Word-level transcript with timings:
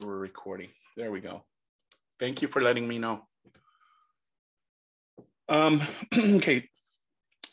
we're 0.00 0.18
recording. 0.18 0.68
There 0.96 1.10
we 1.10 1.20
go. 1.20 1.44
Thank 2.20 2.42
you 2.42 2.48
for 2.48 2.60
letting 2.60 2.86
me 2.86 2.98
know. 2.98 3.26
Um, 5.48 5.82
okay, 6.18 6.68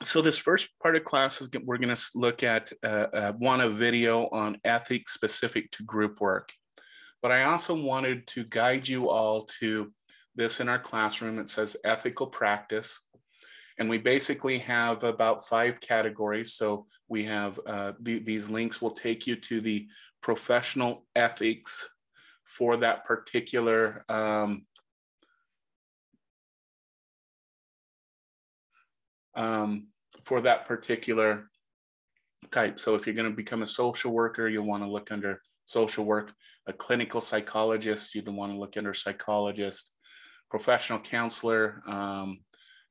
so 0.03 0.21
this 0.21 0.37
first 0.37 0.69
part 0.81 0.95
of 0.95 1.05
class 1.05 1.41
is 1.41 1.49
we're 1.63 1.77
going 1.77 1.95
to 1.95 2.01
look 2.13 2.43
at 2.43 2.71
uh, 2.83 3.07
uh, 3.13 3.33
one 3.33 3.61
a 3.61 3.69
video 3.69 4.27
on 4.27 4.57
ethics 4.63 5.13
specific 5.13 5.71
to 5.71 5.83
group 5.83 6.19
work. 6.21 6.51
But 7.21 7.31
I 7.31 7.45
also 7.45 7.73
wanted 7.73 8.27
to 8.27 8.43
guide 8.43 8.87
you 8.87 9.09
all 9.09 9.43
to 9.59 9.91
this 10.35 10.59
in 10.59 10.69
our 10.69 10.79
classroom. 10.79 11.39
It 11.39 11.49
says 11.49 11.77
ethical 11.83 12.27
practice. 12.27 12.99
And 13.79 13.89
we 13.89 13.97
basically 13.97 14.59
have 14.59 15.03
about 15.03 15.47
five 15.47 15.81
categories. 15.81 16.53
So 16.53 16.85
we 17.09 17.23
have 17.25 17.59
uh, 17.65 17.93
the, 17.99 18.19
these 18.19 18.49
links 18.49 18.81
will 18.81 18.91
take 18.91 19.25
you 19.25 19.35
to 19.37 19.61
the 19.61 19.87
professional 20.21 21.05
ethics 21.15 21.89
for 22.45 22.77
that 22.77 23.05
particular 23.05 24.05
um, 24.07 24.65
um, 29.35 29.87
for 30.23 30.41
that 30.41 30.65
particular 30.65 31.49
type. 32.51 32.79
So 32.79 32.95
if 32.95 33.05
you're 33.05 33.15
going 33.15 33.29
to 33.29 33.35
become 33.35 33.61
a 33.61 33.65
social 33.67 34.11
worker, 34.11 34.47
you'll 34.47 34.65
want 34.65 34.83
to 34.83 34.89
look 34.89 35.11
under 35.11 35.41
social 35.65 36.05
work, 36.05 36.31
a 36.67 36.73
clinical 36.73 37.19
psychologist, 37.19 38.15
you'd 38.15 38.27
want 38.27 38.53
to 38.53 38.57
look 38.57 38.77
under 38.77 38.93
psychologist, 38.93 39.93
professional 40.49 40.99
counselor, 40.99 41.81
um, 41.87 42.39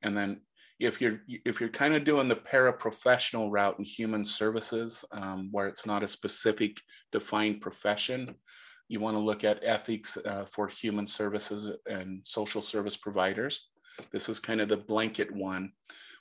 and 0.03 0.15
then 0.15 0.41
if 0.79 0.99
you're 0.99 1.21
if 1.27 1.61
you're 1.61 1.69
kind 1.69 1.95
of 1.95 2.03
doing 2.03 2.27
the 2.27 2.35
paraprofessional 2.35 3.49
route 3.49 3.79
in 3.79 3.85
human 3.85 4.25
services, 4.25 5.05
um, 5.13 5.47
where 5.51 5.67
it's 5.67 5.85
not 5.85 6.03
a 6.03 6.07
specific 6.07 6.81
defined 7.13 7.61
profession, 7.61 8.35
you 8.87 8.99
want 8.99 9.15
to 9.15 9.19
look 9.19 9.43
at 9.43 9.63
ethics 9.63 10.17
uh, 10.25 10.45
for 10.45 10.67
human 10.67 11.07
services 11.07 11.69
and 11.87 12.25
social 12.25 12.61
service 12.61 12.97
providers. 12.97 13.69
This 14.11 14.29
is 14.29 14.39
kind 14.39 14.61
of 14.61 14.69
the 14.69 14.77
blanket 14.77 15.31
one 15.31 15.71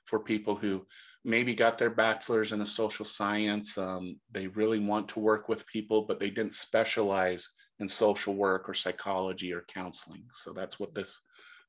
for 0.05 0.21
people 0.21 0.55
who 0.55 0.87
maybe 1.25 1.55
got 1.55 1.79
their 1.79 1.91
bachelor's 1.91 2.53
in 2.53 2.61
a 2.61 2.67
social 2.67 3.05
science. 3.05 3.79
Um, 3.79 4.17
they 4.31 4.47
really 4.49 4.79
want 4.79 5.09
to 5.11 5.21
work 5.21 5.49
with 5.49 5.67
people, 5.67 6.05
but 6.07 6.21
they 6.21 6.31
didn't 6.31 6.55
specialize 6.55 7.49
in 7.81 7.89
social 7.89 8.35
work 8.35 8.69
or 8.69 8.75
psychology 8.75 9.53
or 9.53 9.65
counseling. 9.69 10.25
So 10.31 10.53
that's 10.53 10.79
what 10.79 10.95
this, 10.95 11.21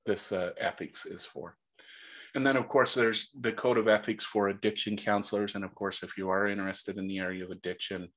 this 0.05 0.31
uh, 0.31 0.51
ethics 0.59 1.05
is 1.05 1.25
for. 1.25 1.57
And 2.35 2.45
then, 2.45 2.57
of 2.57 2.67
course, 2.67 2.93
there's 2.93 3.29
the 3.39 3.53
code 3.53 3.77
of 3.77 3.87
ethics 3.87 4.25
for 4.25 4.49
addiction 4.49 4.97
counselors. 4.97 5.55
And 5.55 5.63
of 5.63 5.73
course, 5.73 6.03
if 6.03 6.17
you 6.17 6.29
are 6.29 6.47
interested 6.47 6.97
in 6.97 7.07
the 7.07 7.19
area 7.19 7.45
of 7.45 7.49
addiction, 7.49 8.09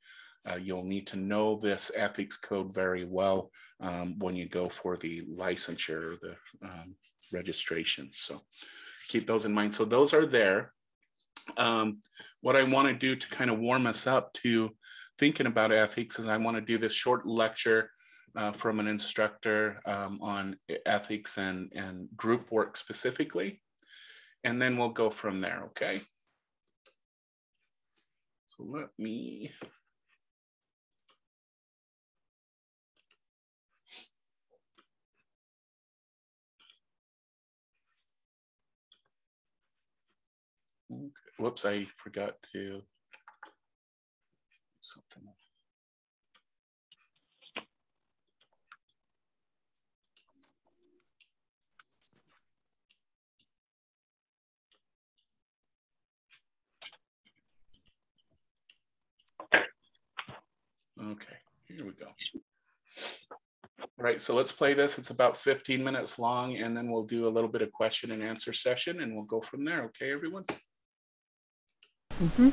uh, 0.48 0.56
you'll 0.56 0.84
need 0.84 1.06
to 1.08 1.16
know 1.16 1.58
this 1.58 1.90
ethics 1.94 2.36
code 2.36 2.72
very 2.72 3.04
well 3.04 3.50
um, 3.80 4.18
when 4.18 4.36
you 4.36 4.48
go 4.48 4.68
for 4.68 4.96
the 4.96 5.22
licensure, 5.22 6.18
the 6.20 6.36
um, 6.62 6.94
registration. 7.32 8.08
So 8.12 8.42
keep 9.08 9.26
those 9.26 9.44
in 9.44 9.52
mind. 9.52 9.74
So 9.74 9.84
those 9.84 10.14
are 10.14 10.26
there. 10.26 10.72
Um, 11.56 12.00
what 12.40 12.56
I 12.56 12.62
want 12.62 12.88
to 12.88 12.94
do 12.94 13.16
to 13.16 13.28
kind 13.28 13.50
of 13.50 13.58
warm 13.58 13.86
us 13.86 14.06
up 14.06 14.32
to 14.34 14.70
thinking 15.18 15.46
about 15.46 15.72
ethics 15.72 16.18
is 16.18 16.26
I 16.26 16.36
want 16.36 16.56
to 16.56 16.60
do 16.60 16.78
this 16.78 16.94
short 16.94 17.26
lecture 17.26 17.90
uh, 18.36 18.52
from 18.52 18.78
an 18.78 18.86
instructor 18.86 19.80
um, 19.86 20.18
on 20.22 20.56
ethics 20.86 21.38
and, 21.38 21.72
and 21.74 22.08
group 22.16 22.52
work 22.52 22.76
specifically. 22.76 23.60
And 24.44 24.62
then 24.62 24.76
we'll 24.76 24.90
go 24.90 25.10
from 25.10 25.40
there, 25.40 25.64
okay? 25.66 26.00
So 28.46 28.64
let 28.64 28.88
me 28.98 29.50
Okay. 40.90 41.27
Whoops, 41.38 41.64
I 41.64 41.86
forgot 41.94 42.34
to 42.52 42.82
something. 44.80 45.22
Okay, 61.00 61.36
here 61.68 61.84
we 61.84 61.92
go. 61.92 62.06
All 63.80 63.86
right, 63.98 64.20
so 64.20 64.34
let's 64.34 64.50
play 64.50 64.74
this. 64.74 64.98
It's 64.98 65.10
about 65.10 65.36
15 65.36 65.82
minutes 65.84 66.18
long, 66.18 66.56
and 66.56 66.76
then 66.76 66.90
we'll 66.90 67.04
do 67.04 67.28
a 67.28 67.30
little 67.30 67.48
bit 67.48 67.62
of 67.62 67.70
question 67.70 68.10
and 68.10 68.24
answer 68.24 68.52
session, 68.52 69.00
and 69.00 69.14
we'll 69.14 69.24
go 69.24 69.40
from 69.40 69.64
there. 69.64 69.84
Okay, 69.84 70.12
everyone? 70.12 70.44
Mm-hmm. 72.22 72.50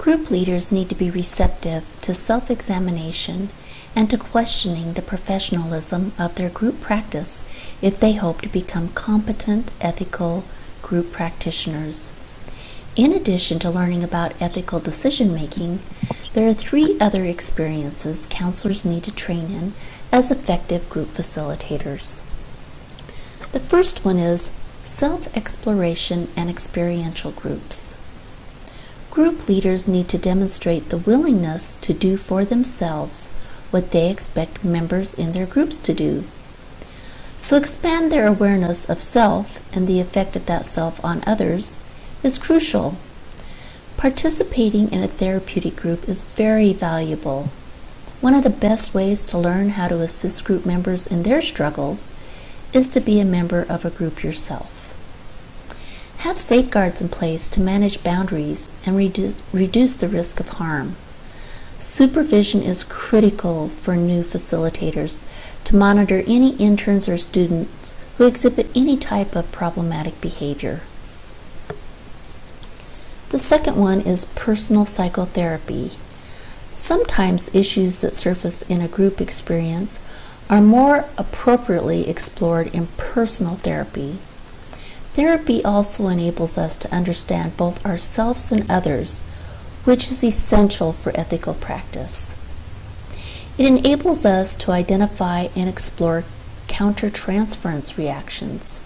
Group 0.00 0.30
leaders 0.30 0.72
need 0.72 0.88
to 0.88 0.94
be 0.94 1.10
receptive 1.10 1.84
to 2.00 2.14
self 2.14 2.50
examination 2.50 3.50
and 3.94 4.08
to 4.08 4.16
questioning 4.16 4.94
the 4.94 5.02
professionalism 5.02 6.12
of 6.18 6.36
their 6.36 6.48
group 6.48 6.80
practice 6.80 7.44
if 7.82 7.98
they 7.98 8.14
hope 8.14 8.40
to 8.40 8.48
become 8.48 8.88
competent, 8.88 9.72
ethical 9.80 10.44
group 10.80 11.12
practitioners. 11.12 12.12
In 12.96 13.12
addition 13.12 13.58
to 13.60 13.70
learning 13.70 14.02
about 14.02 14.40
ethical 14.40 14.80
decision 14.80 15.34
making, 15.34 15.80
there 16.32 16.48
are 16.48 16.54
three 16.54 16.96
other 17.00 17.24
experiences 17.24 18.26
counselors 18.30 18.84
need 18.84 19.04
to 19.04 19.14
train 19.14 19.52
in 19.52 19.74
as 20.10 20.30
effective 20.30 20.88
group 20.88 21.08
facilitators. 21.08 22.22
The 23.52 23.60
first 23.60 24.04
one 24.04 24.18
is 24.18 24.50
self 24.84 25.34
exploration 25.36 26.28
and 26.36 26.48
experiential 26.48 27.32
groups. 27.32 27.94
Group 29.10 29.48
leaders 29.48 29.88
need 29.88 30.08
to 30.08 30.18
demonstrate 30.18 30.88
the 30.88 30.98
willingness 30.98 31.74
to 31.76 31.92
do 31.92 32.16
for 32.16 32.44
themselves 32.44 33.26
what 33.72 33.90
they 33.90 34.08
expect 34.08 34.64
members 34.64 35.14
in 35.14 35.32
their 35.32 35.46
groups 35.46 35.80
to 35.80 35.92
do. 35.92 36.24
So, 37.36 37.56
expand 37.56 38.12
their 38.12 38.28
awareness 38.28 38.88
of 38.88 39.02
self 39.02 39.58
and 39.74 39.88
the 39.88 40.00
effect 40.00 40.36
of 40.36 40.46
that 40.46 40.64
self 40.64 41.04
on 41.04 41.24
others 41.26 41.80
is 42.22 42.38
crucial. 42.38 42.98
Participating 43.96 44.92
in 44.92 45.02
a 45.02 45.08
therapeutic 45.08 45.74
group 45.74 46.08
is 46.08 46.22
very 46.22 46.72
valuable. 46.72 47.50
One 48.20 48.34
of 48.34 48.44
the 48.44 48.50
best 48.50 48.94
ways 48.94 49.24
to 49.24 49.38
learn 49.38 49.70
how 49.70 49.88
to 49.88 50.02
assist 50.02 50.44
group 50.44 50.64
members 50.64 51.06
in 51.06 51.24
their 51.24 51.40
struggles 51.40 52.14
is 52.72 52.86
to 52.88 53.00
be 53.00 53.18
a 53.18 53.24
member 53.24 53.66
of 53.68 53.84
a 53.84 53.90
group 53.90 54.22
yourself. 54.22 54.79
Have 56.20 56.36
safeguards 56.36 57.00
in 57.00 57.08
place 57.08 57.48
to 57.48 57.62
manage 57.62 58.04
boundaries 58.04 58.68
and 58.84 58.94
redu 58.94 59.32
reduce 59.54 59.96
the 59.96 60.06
risk 60.06 60.38
of 60.38 60.50
harm. 60.50 60.96
Supervision 61.78 62.60
is 62.60 62.84
critical 62.84 63.70
for 63.70 63.96
new 63.96 64.22
facilitators 64.22 65.22
to 65.64 65.76
monitor 65.76 66.22
any 66.26 66.56
interns 66.56 67.08
or 67.08 67.16
students 67.16 67.94
who 68.18 68.26
exhibit 68.26 68.70
any 68.74 68.98
type 68.98 69.34
of 69.34 69.50
problematic 69.50 70.20
behavior. 70.20 70.82
The 73.30 73.38
second 73.38 73.76
one 73.76 74.02
is 74.02 74.26
personal 74.26 74.84
psychotherapy. 74.84 75.92
Sometimes 76.70 77.54
issues 77.54 78.02
that 78.02 78.12
surface 78.12 78.60
in 78.60 78.82
a 78.82 78.88
group 78.88 79.22
experience 79.22 80.00
are 80.50 80.60
more 80.60 81.06
appropriately 81.16 82.10
explored 82.10 82.66
in 82.74 82.88
personal 82.98 83.54
therapy. 83.54 84.18
Therapy 85.20 85.62
also 85.62 86.08
enables 86.08 86.56
us 86.56 86.78
to 86.78 86.90
understand 86.90 87.54
both 87.54 87.84
ourselves 87.84 88.50
and 88.50 88.64
others, 88.70 89.20
which 89.84 90.10
is 90.10 90.24
essential 90.24 90.94
for 90.94 91.12
ethical 91.14 91.52
practice. 91.52 92.34
It 93.58 93.66
enables 93.66 94.24
us 94.24 94.56
to 94.56 94.70
identify 94.70 95.48
and 95.54 95.68
explore 95.68 96.24
countertransference 96.68 97.98
reactions. 97.98 98.80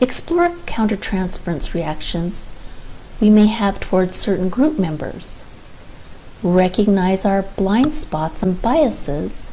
Explore 0.00 0.56
countertransference 0.64 1.74
reactions 1.74 2.48
we 3.20 3.28
may 3.28 3.48
have 3.48 3.78
towards 3.78 4.16
certain 4.16 4.48
group 4.48 4.78
members. 4.78 5.44
Recognize 6.42 7.26
our 7.26 7.42
blind 7.42 7.94
spots 7.94 8.42
and 8.42 8.62
biases 8.62 9.50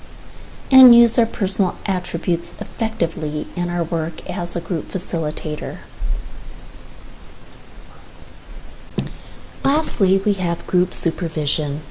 and 0.74 0.96
use 0.96 1.20
our 1.20 1.25
personal 1.28 1.78
attributes 1.86 2.60
effectively 2.60 3.46
in 3.56 3.70
our 3.70 3.84
work 3.84 4.28
as 4.28 4.56
a 4.56 4.60
group 4.60 4.86
facilitator. 4.86 5.78
Lastly, 9.64 10.18
we 10.25 10.34
have 10.34 10.66
group 10.66 10.92
supervision. 10.92 11.81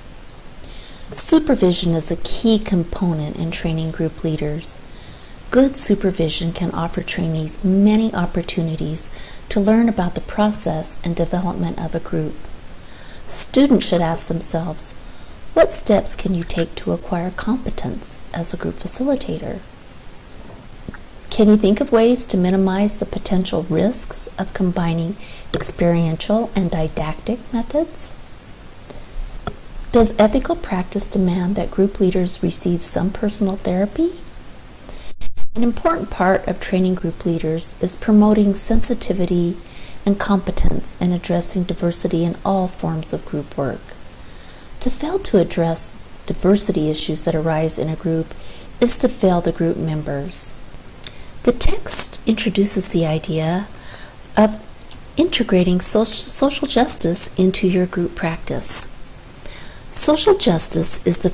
Supervision 1.12 1.94
is 1.94 2.10
a 2.10 2.16
key 2.16 2.58
component 2.58 3.36
in 3.36 3.52
training 3.52 3.92
group 3.92 4.24
leaders. 4.24 4.80
Good 5.52 5.76
supervision 5.76 6.52
can 6.52 6.72
offer 6.72 7.04
trainees 7.04 7.62
many 7.62 8.12
opportunities 8.12 9.10
to 9.50 9.60
learn 9.60 9.88
about 9.88 10.16
the 10.16 10.20
process 10.22 10.98
and 11.04 11.14
development 11.14 11.78
of 11.78 11.94
a 11.94 12.00
group. 12.00 12.34
Students 13.28 13.86
should 13.86 14.00
ask 14.00 14.26
themselves, 14.26 14.94
What 15.54 15.70
steps 15.70 16.16
can 16.16 16.32
you 16.32 16.44
take 16.44 16.74
to 16.76 16.92
acquire 16.92 17.30
competence 17.30 18.18
as 18.32 18.54
a 18.54 18.56
group 18.56 18.76
facilitator? 18.76 19.60
Can 21.28 21.48
you 21.48 21.58
think 21.58 21.80
of 21.80 21.92
ways 21.92 22.24
to 22.26 22.38
minimize 22.38 22.96
the 22.96 23.06
potential 23.06 23.64
risks 23.68 24.28
of 24.38 24.54
combining 24.54 25.16
experiential 25.54 26.50
and 26.54 26.70
didactic 26.70 27.38
methods? 27.52 28.14
Does 29.92 30.14
ethical 30.18 30.56
practice 30.56 31.06
demand 31.06 31.54
that 31.56 31.70
group 31.70 32.00
leaders 32.00 32.42
receive 32.42 32.82
some 32.82 33.10
personal 33.10 33.56
therapy? 33.56 34.12
An 35.54 35.62
important 35.62 36.08
part 36.08 36.48
of 36.48 36.60
training 36.60 36.94
group 36.94 37.26
leaders 37.26 37.76
is 37.82 37.94
promoting 37.94 38.54
sensitivity 38.54 39.58
and 40.06 40.18
competence 40.18 40.96
in 40.98 41.12
addressing 41.12 41.64
diversity 41.64 42.24
in 42.24 42.36
all 42.42 42.68
forms 42.68 43.12
of 43.12 43.26
group 43.26 43.54
work. 43.58 43.91
To 44.82 44.90
fail 44.90 45.20
to 45.20 45.38
address 45.38 45.94
diversity 46.26 46.90
issues 46.90 47.24
that 47.24 47.36
arise 47.36 47.78
in 47.78 47.88
a 47.88 47.94
group 47.94 48.34
is 48.80 48.98
to 48.98 49.08
fail 49.08 49.40
the 49.40 49.52
group 49.52 49.76
members. 49.76 50.56
The 51.44 51.52
text 51.52 52.18
introduces 52.26 52.88
the 52.88 53.06
idea 53.06 53.68
of 54.36 54.60
integrating 55.16 55.80
social 55.80 56.66
justice 56.66 57.30
into 57.36 57.68
your 57.68 57.86
group 57.86 58.16
practice. 58.16 58.88
Social 59.92 60.36
justice 60.36 61.00
is 61.06 61.18
the 61.18 61.32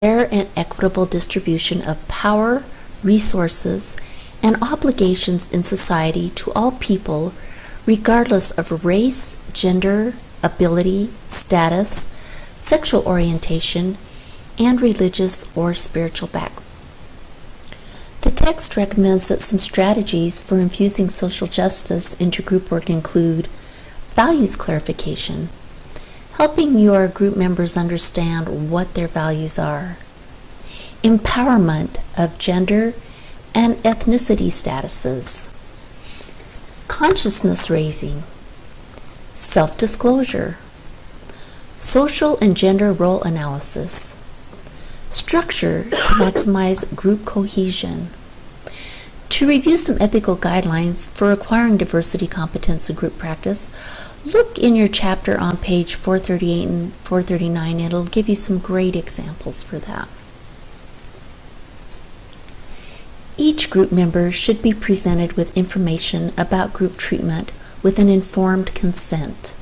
fair 0.00 0.32
and 0.32 0.48
equitable 0.54 1.06
distribution 1.06 1.82
of 1.82 2.06
power, 2.06 2.62
resources, 3.02 3.96
and 4.44 4.62
obligations 4.62 5.50
in 5.50 5.64
society 5.64 6.30
to 6.36 6.52
all 6.52 6.70
people, 6.70 7.32
regardless 7.84 8.52
of 8.52 8.84
race, 8.84 9.36
gender, 9.52 10.14
ability, 10.42 11.10
status, 11.28 12.08
sexual 12.56 13.02
orientation, 13.06 13.96
and 14.58 14.80
religious 14.80 15.44
or 15.56 15.74
spiritual 15.74 16.28
background. 16.28 16.64
The 18.22 18.30
text 18.32 18.76
recommends 18.76 19.28
that 19.28 19.40
some 19.40 19.58
strategies 19.58 20.42
for 20.42 20.58
infusing 20.58 21.08
social 21.08 21.46
justice 21.46 22.14
into 22.14 22.42
group 22.42 22.70
work 22.70 22.90
include 22.90 23.48
values 24.10 24.56
clarification, 24.56 25.48
helping 26.34 26.78
your 26.78 27.06
group 27.06 27.36
members 27.36 27.76
understand 27.76 28.70
what 28.70 28.94
their 28.94 29.06
values 29.06 29.58
are, 29.58 29.98
empowerment 31.04 31.98
of 32.16 32.38
gender 32.38 32.94
and 33.54 33.76
ethnicity 33.84 34.48
statuses, 34.48 35.48
consciousness 36.88 37.70
raising, 37.70 38.24
self 39.38 39.78
disclosure, 39.78 40.58
social 41.78 42.36
and 42.40 42.56
gender 42.56 42.92
role 42.92 43.22
analysis, 43.22 44.16
structure 45.10 45.84
to 45.84 46.12
maximize 46.14 46.94
group 46.96 47.24
cohesion. 47.24 48.08
To 49.28 49.46
review 49.46 49.76
some 49.76 49.96
ethical 50.00 50.36
guidelines 50.36 51.08
for 51.08 51.30
acquiring 51.30 51.76
diversity 51.76 52.26
competence 52.26 52.90
in 52.90 52.96
group 52.96 53.16
practice, 53.16 53.70
look 54.24 54.58
in 54.58 54.74
your 54.74 54.88
chapter 54.88 55.38
on 55.38 55.56
page 55.56 55.94
438 55.94 56.68
and 56.68 56.92
439. 56.94 57.78
It'll 57.78 58.04
give 58.04 58.28
you 58.28 58.34
some 58.34 58.58
great 58.58 58.96
examples 58.96 59.62
for 59.62 59.78
that. 59.78 60.08
Each 63.36 63.70
group 63.70 63.92
member 63.92 64.32
should 64.32 64.60
be 64.62 64.72
presented 64.72 65.34
with 65.34 65.56
information 65.56 66.32
about 66.36 66.72
group 66.72 66.96
treatment 66.96 67.52
with 67.82 67.98
an 67.98 68.08
informed 68.08 68.74
consent. 68.74 69.54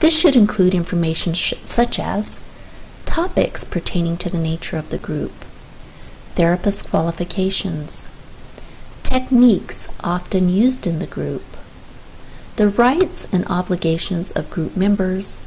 This 0.00 0.18
should 0.18 0.36
include 0.36 0.74
information 0.74 1.34
such 1.34 1.98
as 1.98 2.40
topics 3.04 3.64
pertaining 3.64 4.16
to 4.18 4.28
the 4.28 4.38
nature 4.38 4.76
of 4.76 4.88
the 4.88 4.98
group, 4.98 5.32
therapist 6.34 6.88
qualifications, 6.88 8.08
techniques 9.02 9.88
often 10.02 10.48
used 10.48 10.86
in 10.86 10.98
the 10.98 11.06
group, 11.06 11.44
the 12.56 12.68
rights 12.68 13.32
and 13.32 13.46
obligations 13.46 14.30
of 14.32 14.50
group 14.50 14.76
members, 14.76 15.40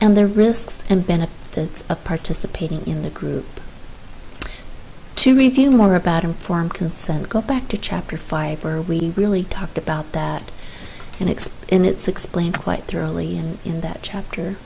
and 0.00 0.16
the 0.16 0.26
risks 0.26 0.84
and 0.90 1.06
benefits 1.06 1.82
of 1.88 2.04
participating 2.04 2.86
in 2.86 3.02
the 3.02 3.10
group. 3.10 3.46
To 5.16 5.36
review 5.36 5.70
more 5.70 5.96
about 5.96 6.24
informed 6.24 6.74
consent, 6.74 7.28
go 7.28 7.40
back 7.40 7.68
to 7.68 7.78
chapter 7.78 8.16
5 8.16 8.62
where 8.62 8.82
we 8.82 9.10
really 9.16 9.44
talked 9.44 9.78
about 9.78 10.12
that 10.12 10.52
and, 11.18 11.28
and 11.70 11.86
it's 11.86 12.08
explained 12.08 12.58
quite 12.58 12.84
thoroughly 12.84 13.36
in, 13.36 13.58
in 13.64 13.80
that 13.80 14.00
chapter. 14.02 14.56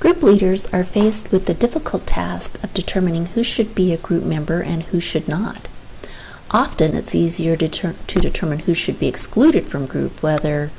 Group 0.00 0.22
leaders 0.22 0.66
are 0.72 0.84
faced 0.84 1.32
with 1.32 1.46
the 1.46 1.54
difficult 1.54 2.06
task 2.06 2.62
of 2.62 2.72
determining 2.72 3.26
who 3.26 3.42
should 3.42 3.74
be 3.74 3.92
a 3.92 3.98
group 3.98 4.22
member 4.22 4.60
and 4.62 4.84
who 4.84 5.00
should 5.00 5.26
not. 5.26 5.66
Often 6.50 6.94
it's 6.94 7.14
easier 7.14 7.56
to, 7.56 7.68
to 7.92 8.20
determine 8.20 8.60
who 8.60 8.74
should 8.74 8.98
be 8.98 9.08
excluded 9.08 9.66
from 9.66 9.86
group 9.86 10.22
whether 10.22 10.70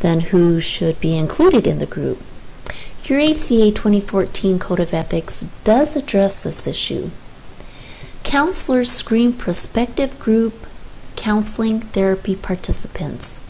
than 0.00 0.20
who 0.20 0.58
should 0.60 0.98
be 1.00 1.16
included 1.16 1.66
in 1.66 1.78
the 1.78 1.86
group. 1.86 2.20
Your 3.04 3.20
ACA 3.20 3.70
2014 3.70 4.58
Code 4.58 4.80
of 4.80 4.92
Ethics 4.92 5.46
does 5.64 5.96
address 5.96 6.42
this 6.42 6.66
issue. 6.66 7.10
Counselors 8.22 8.90
screen 8.92 9.32
prospective 9.32 10.18
group 10.18 10.66
counseling 11.16 11.80
therapy 11.80 12.36
participants. 12.36 13.40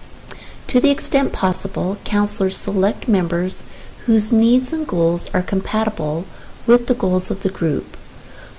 To 0.69 0.81
the 0.81 0.91
extent 0.91 1.33
possible, 1.33 1.99
counselors 2.05 2.57
select 2.57 3.09
members 3.09 3.65
whose 4.07 4.33
needs 4.33 4.73
and 4.73 4.87
goals 4.87 5.33
are 5.35 5.43
compatible 5.43 6.27
with 6.67 6.87
the 6.87 6.95
goals 6.95 7.31
of 7.31 7.41
the 7.41 7.51
group, 7.51 7.97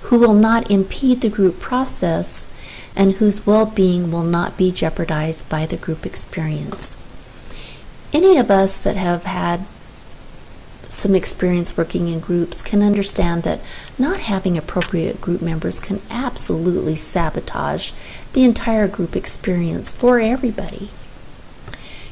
who 0.02 0.18
will 0.18 0.34
not 0.34 0.70
impede 0.70 1.22
the 1.22 1.28
group 1.28 1.60
process, 1.60 2.48
and 2.94 3.14
whose 3.14 3.46
well 3.46 3.66
being 3.66 4.12
will 4.12 4.22
not 4.22 4.56
be 4.56 4.70
jeopardized 4.70 5.48
by 5.48 5.66
the 5.66 5.76
group 5.76 6.04
experience. 6.04 6.96
Any 8.12 8.36
of 8.36 8.50
us 8.50 8.82
that 8.82 8.96
have 8.96 9.24
had 9.24 9.64
some 10.90 11.14
experience 11.14 11.76
working 11.76 12.08
in 12.08 12.20
groups 12.20 12.62
can 12.62 12.82
understand 12.82 13.44
that 13.44 13.60
not 13.98 14.18
having 14.18 14.58
appropriate 14.58 15.20
group 15.20 15.40
members 15.40 15.80
can 15.80 16.02
absolutely 16.10 16.96
sabotage 16.96 17.92
the 18.32 18.44
entire 18.44 18.88
group 18.88 19.14
experience 19.14 19.94
for 19.94 20.20
everybody. 20.20 20.90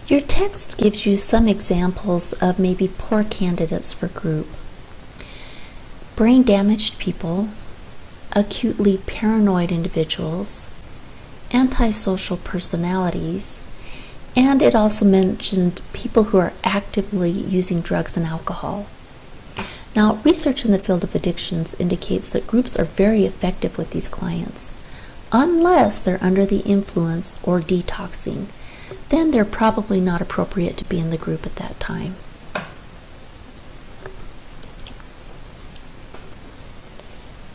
Your 0.06 0.20
text 0.20 0.78
gives 0.78 1.04
you 1.04 1.16
some 1.16 1.48
examples 1.48 2.32
of 2.34 2.58
maybe 2.58 2.90
poor 2.96 3.22
candidates 3.22 3.92
for 3.92 4.08
group. 4.08 4.46
Brain 6.16 6.42
damaged 6.42 6.98
people, 6.98 7.48
acutely 8.32 8.98
paranoid 9.06 9.70
individuals, 9.70 10.68
antisocial 11.52 12.38
personalities, 12.38 13.60
and 14.38 14.62
it 14.62 14.72
also 14.72 15.04
mentioned 15.04 15.80
people 15.92 16.24
who 16.24 16.38
are 16.38 16.52
actively 16.62 17.28
using 17.28 17.80
drugs 17.80 18.16
and 18.16 18.24
alcohol. 18.24 18.86
Now, 19.96 20.20
research 20.22 20.64
in 20.64 20.70
the 20.70 20.78
field 20.78 21.02
of 21.02 21.12
addictions 21.12 21.74
indicates 21.80 22.30
that 22.32 22.46
groups 22.46 22.76
are 22.76 22.84
very 22.84 23.24
effective 23.24 23.76
with 23.76 23.90
these 23.90 24.08
clients, 24.08 24.70
unless 25.32 26.00
they're 26.00 26.22
under 26.22 26.46
the 26.46 26.60
influence 26.60 27.36
or 27.42 27.58
detoxing. 27.58 28.46
Then 29.08 29.32
they're 29.32 29.44
probably 29.44 30.00
not 30.00 30.20
appropriate 30.20 30.76
to 30.76 30.84
be 30.84 31.00
in 31.00 31.10
the 31.10 31.18
group 31.18 31.44
at 31.44 31.56
that 31.56 31.80
time. 31.80 32.14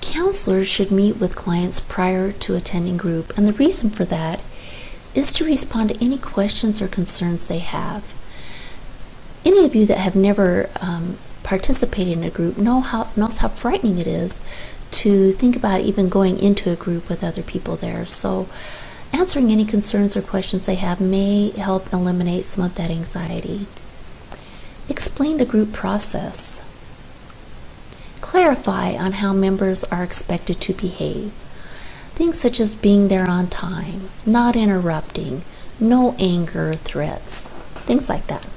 Counselors 0.02 0.68
should 0.68 0.92
meet 0.92 1.16
with 1.16 1.38
clients 1.38 1.80
prior 1.80 2.34
to 2.34 2.56
attending 2.56 2.98
group, 2.98 3.38
and 3.38 3.48
the 3.48 3.54
reason 3.54 3.90
for 3.90 4.04
that 4.04 4.42
is 5.16 5.32
to 5.34 5.46
respond 5.46 5.90
to 5.90 6.04
any 6.04 6.18
questions 6.18 6.82
or 6.82 6.88
concerns 6.88 7.48
they 7.48 7.60
have. 7.60 8.16
Any 9.46 9.66
of 9.66 9.76
you 9.76 9.86
that 9.86 9.98
have 9.98 10.16
never 10.16 10.70
um, 10.82 11.18
participated 11.44 12.18
in 12.18 12.24
a 12.24 12.30
group 12.30 12.58
know 12.58 12.80
how 12.80 13.10
knows 13.16 13.38
how 13.40 13.50
frightening 13.50 14.00
it 14.00 14.08
is 14.08 14.42
to 14.92 15.32
think 15.34 15.56
about 15.56 15.82
even 15.82 16.08
going 16.08 16.40
into 16.40 16.72
a 16.72 16.76
group 16.76 17.10
with 17.10 17.24
other 17.24 17.42
people 17.42 17.76
there. 17.76 18.06
So, 18.06 18.48
answering 19.12 19.52
any 19.52 19.66
concerns 19.66 20.16
or 20.16 20.22
questions 20.22 20.66
they 20.66 20.76
have 20.76 21.02
may 21.02 21.50
help 21.52 21.92
eliminate 21.92 22.46
some 22.46 22.64
of 22.64 22.76
that 22.76 22.90
anxiety. 22.90 23.68
Explain 24.88 25.38
the 25.38 25.46
group 25.46 25.74
process. 25.74 26.62
Clarify 28.22 28.94
on 28.96 29.14
how 29.14 29.34
members 29.34 29.84
are 29.86 30.04
expected 30.04 30.62
to 30.62 30.74
behave. 30.74 31.32
Things 32.16 32.40
such 32.40 32.60
as 32.60 32.76
being 32.76 33.08
there 33.08 33.28
on 33.28 33.48
time, 33.48 34.10
not 34.26 34.56
interrupting, 34.56 35.44
no 35.80 36.16
anger 36.20 36.76
threats, 36.76 37.48
things 37.86 38.08
like 38.08 38.28
that. 38.28 38.48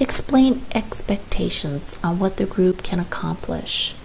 Explain 0.00 0.64
expectations 0.72 1.98
on 2.04 2.20
what 2.20 2.36
the 2.36 2.46
group 2.46 2.84
can 2.84 3.00
accomplish. 3.00 3.96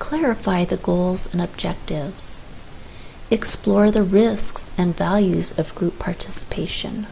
Clarify 0.00 0.64
the 0.64 0.76
goals 0.76 1.32
and 1.32 1.40
objectives. 1.40 2.42
Explore 3.30 3.92
the 3.92 4.02
risks 4.02 4.72
and 4.76 4.96
values 4.96 5.56
of 5.56 5.74
group 5.76 6.00
participation. 6.00 7.06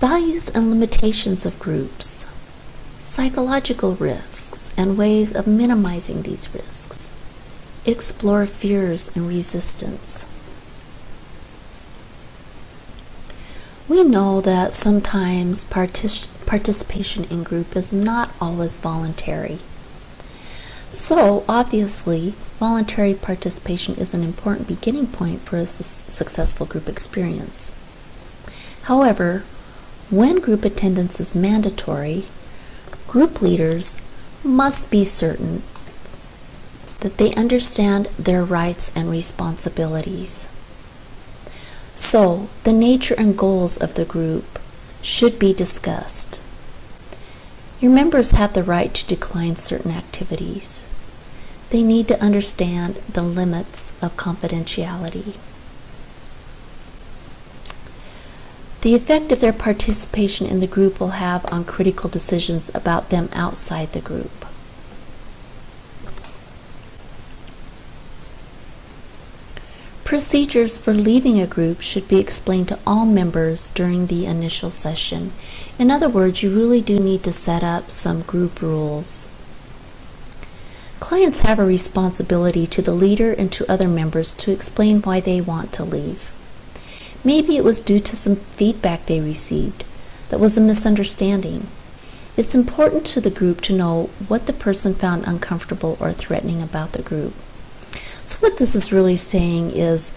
Values 0.00 0.48
and 0.48 0.70
limitations 0.70 1.44
of 1.44 1.58
groups. 1.58 2.26
Psychological 3.04 3.96
risks 3.96 4.70
and 4.78 4.96
ways 4.96 5.30
of 5.30 5.46
minimizing 5.46 6.22
these 6.22 6.48
risks. 6.54 7.12
Explore 7.84 8.46
fears 8.46 9.14
and 9.14 9.28
resistance. 9.28 10.26
We 13.90 14.04
know 14.04 14.40
that 14.40 14.72
sometimes 14.72 15.66
partic- 15.66 16.28
participation 16.46 17.24
in 17.24 17.42
group 17.42 17.76
is 17.76 17.92
not 17.92 18.30
always 18.40 18.78
voluntary. 18.78 19.58
So, 20.90 21.44
obviously, 21.46 22.32
voluntary 22.58 23.12
participation 23.12 23.96
is 23.96 24.14
an 24.14 24.22
important 24.22 24.66
beginning 24.66 25.08
point 25.08 25.42
for 25.42 25.58
a 25.58 25.66
su- 25.66 25.84
successful 26.10 26.64
group 26.64 26.88
experience. 26.88 27.70
However, 28.84 29.44
when 30.08 30.40
group 30.40 30.64
attendance 30.64 31.20
is 31.20 31.34
mandatory, 31.34 32.24
group 33.14 33.40
leaders 33.40 33.96
must 34.42 34.90
be 34.90 35.04
certain 35.04 35.62
that 36.98 37.16
they 37.16 37.32
understand 37.34 38.06
their 38.18 38.42
rights 38.42 38.90
and 38.96 39.08
responsibilities. 39.08 40.48
So, 41.94 42.48
the 42.64 42.72
nature 42.72 43.14
and 43.16 43.38
goals 43.38 43.76
of 43.76 43.94
the 43.94 44.04
group 44.04 44.58
should 45.00 45.38
be 45.38 45.52
discussed. 45.54 46.40
Your 47.80 47.92
members 47.92 48.32
have 48.32 48.52
the 48.52 48.64
right 48.64 48.92
to 48.92 49.06
decline 49.06 49.54
certain 49.54 49.92
activities. 49.92 50.88
They 51.70 51.84
need 51.84 52.08
to 52.08 52.20
understand 52.20 52.96
the 53.08 53.22
limits 53.22 53.92
of 54.02 54.16
confidentiality. 54.16 55.36
The 58.84 58.94
effect 58.94 59.32
of 59.32 59.40
their 59.40 59.54
participation 59.54 60.46
in 60.46 60.60
the 60.60 60.66
group 60.66 61.00
will 61.00 61.16
have 61.16 61.50
on 61.50 61.64
critical 61.64 62.10
decisions 62.10 62.70
about 62.74 63.08
them 63.08 63.30
outside 63.32 63.94
the 63.94 64.00
group. 64.02 64.44
Procedures 70.04 70.78
for 70.78 70.92
leaving 70.92 71.40
a 71.40 71.46
group 71.46 71.80
should 71.80 72.06
be 72.08 72.18
explained 72.18 72.68
to 72.68 72.78
all 72.86 73.06
members 73.06 73.70
during 73.70 74.08
the 74.08 74.26
initial 74.26 74.68
session. 74.68 75.32
In 75.78 75.90
other 75.90 76.10
words, 76.10 76.42
you 76.42 76.54
really 76.54 76.82
do 76.82 77.00
need 77.00 77.22
to 77.24 77.32
set 77.32 77.64
up 77.64 77.90
some 77.90 78.20
group 78.20 78.60
rules. 78.60 79.26
Clients 81.00 81.40
have 81.40 81.58
a 81.58 81.64
responsibility 81.64 82.66
to 82.66 82.82
the 82.82 82.92
leader 82.92 83.32
and 83.32 83.50
to 83.52 83.72
other 83.72 83.88
members 83.88 84.34
to 84.34 84.52
explain 84.52 85.00
why 85.00 85.20
they 85.20 85.40
want 85.40 85.72
to 85.72 85.84
leave. 85.84 86.30
Maybe 87.24 87.56
it 87.56 87.64
was 87.64 87.80
due 87.80 88.00
to 88.00 88.16
some 88.16 88.36
feedback 88.36 89.06
they 89.06 89.20
received 89.20 89.84
that 90.28 90.40
was 90.40 90.58
a 90.58 90.60
misunderstanding. 90.60 91.66
It's 92.36 92.54
important 92.54 93.06
to 93.06 93.20
the 93.20 93.30
group 93.30 93.60
to 93.62 93.72
know 93.72 94.10
what 94.28 94.46
the 94.46 94.52
person 94.52 94.94
found 94.94 95.24
uncomfortable 95.26 95.96
or 96.00 96.12
threatening 96.12 96.60
about 96.60 96.92
the 96.92 97.02
group. 97.02 97.32
So, 98.24 98.38
what 98.40 98.58
this 98.58 98.74
is 98.74 98.92
really 98.92 99.16
saying 99.16 99.70
is 99.70 100.12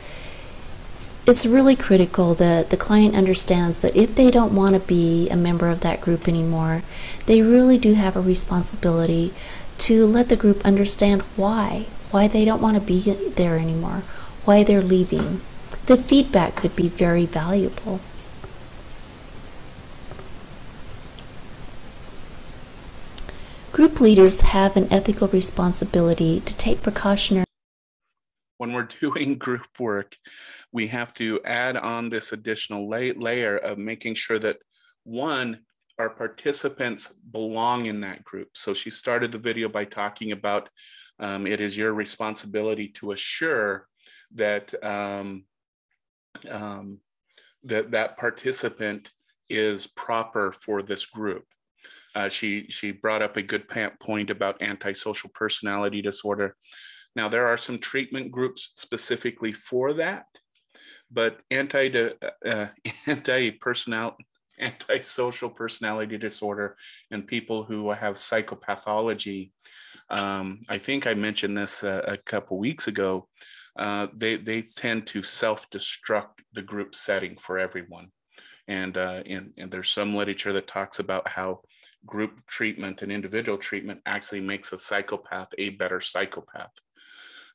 it's 1.27 1.45
really 1.45 1.75
critical 1.75 2.33
that 2.35 2.69
the 2.69 2.77
client 2.77 3.15
understands 3.15 3.81
that 3.81 3.95
if 3.95 4.15
they 4.15 4.31
don't 4.31 4.55
want 4.55 4.73
to 4.73 4.79
be 4.79 5.29
a 5.29 5.35
member 5.35 5.69
of 5.69 5.81
that 5.81 6.01
group 6.01 6.27
anymore, 6.27 6.83
they 7.25 7.41
really 7.41 7.77
do 7.77 7.93
have 7.93 8.15
a 8.15 8.21
responsibility 8.21 9.33
to 9.77 10.05
let 10.05 10.29
the 10.29 10.35
group 10.35 10.65
understand 10.65 11.21
why, 11.35 11.85
why 12.11 12.27
they 12.27 12.45
don't 12.45 12.61
want 12.61 12.75
to 12.75 12.81
be 12.81 13.01
there 13.35 13.57
anymore, 13.57 14.03
why 14.45 14.63
they're 14.63 14.81
leaving. 14.81 15.41
The 15.85 15.97
feedback 15.97 16.55
could 16.55 16.75
be 16.75 16.87
very 16.87 17.25
valuable. 17.25 17.99
Group 23.71 24.01
leaders 24.01 24.41
have 24.41 24.75
an 24.75 24.87
ethical 24.91 25.27
responsibility 25.27 26.39
to 26.41 26.57
take 26.57 26.81
precautionary 26.81 27.47
when 28.57 28.73
we're 28.73 28.83
doing 29.01 29.37
group 29.37 29.67
work, 29.79 30.15
we 30.71 30.87
have 30.87 31.13
to 31.15 31.39
add 31.45 31.77
on 31.77 32.09
this 32.09 32.33
additional 32.33 32.89
la- 32.89 33.13
layer 33.15 33.57
of 33.57 33.77
making 33.77 34.15
sure 34.15 34.39
that 34.39 34.57
one, 35.03 35.59
our 35.99 36.09
participants 36.09 37.11
belong 37.31 37.87
in 37.87 38.01
that 38.01 38.23
group. 38.23 38.49
So 38.53 38.73
she 38.73 38.89
started 38.89 39.31
the 39.31 39.39
video 39.39 39.67
by 39.67 39.85
talking 39.85 40.31
about 40.31 40.69
um, 41.19 41.47
it 41.47 41.59
is 41.59 41.77
your 41.77 41.93
responsibility 41.93 42.89
to 42.89 43.13
assure 43.13 43.87
that 44.35 44.73
um, 44.83 45.45
um, 46.49 46.99
that 47.63 47.91
that 47.91 48.17
participant 48.17 49.11
is 49.49 49.87
proper 49.87 50.51
for 50.51 50.81
this 50.81 51.05
group. 51.05 51.43
Uh, 52.15 52.29
she 52.29 52.65
she 52.69 52.91
brought 52.91 53.21
up 53.21 53.37
a 53.37 53.41
good 53.41 53.65
point 53.99 54.29
about 54.29 54.61
antisocial 54.61 55.29
personality 55.33 56.01
disorder 56.01 56.55
now, 57.17 57.27
there 57.27 57.47
are 57.47 57.57
some 57.57 57.79
treatment 57.79 58.31
groups 58.31 58.73
specifically 58.75 59.51
for 59.51 59.91
that, 59.93 60.27
but 61.09 61.39
anti 61.49 62.11
uh, 62.45 62.67
anti 63.07 63.51
personal 63.51 64.15
antisocial 64.59 65.49
personality 65.49 66.17
disorder 66.19 66.77
and 67.09 67.25
people 67.25 67.63
who 67.63 67.89
have 67.91 68.15
psychopathology. 68.15 69.51
Um, 70.11 70.61
I 70.69 70.77
think 70.77 71.07
I 71.07 71.15
mentioned 71.15 71.57
this 71.57 71.83
a, 71.83 72.03
a 72.07 72.17
couple 72.17 72.59
weeks 72.59 72.87
ago. 72.87 73.27
Uh, 73.77 74.07
they 74.15 74.37
they 74.37 74.61
tend 74.61 75.05
to 75.07 75.21
self-destruct 75.21 76.41
the 76.53 76.61
group 76.61 76.95
setting 76.95 77.37
for 77.37 77.59
everyone, 77.59 78.07
and, 78.67 78.97
uh, 78.97 79.21
and 79.25 79.53
and 79.57 79.71
there's 79.71 79.89
some 79.89 80.15
literature 80.15 80.53
that 80.53 80.67
talks 80.67 80.99
about 80.99 81.27
how 81.27 81.61
group 82.05 82.45
treatment 82.47 83.01
and 83.01 83.11
individual 83.11 83.57
treatment 83.57 83.99
actually 84.05 84.41
makes 84.41 84.71
a 84.73 84.77
psychopath 84.77 85.49
a 85.57 85.69
better 85.69 85.99
psychopath. 85.99 86.71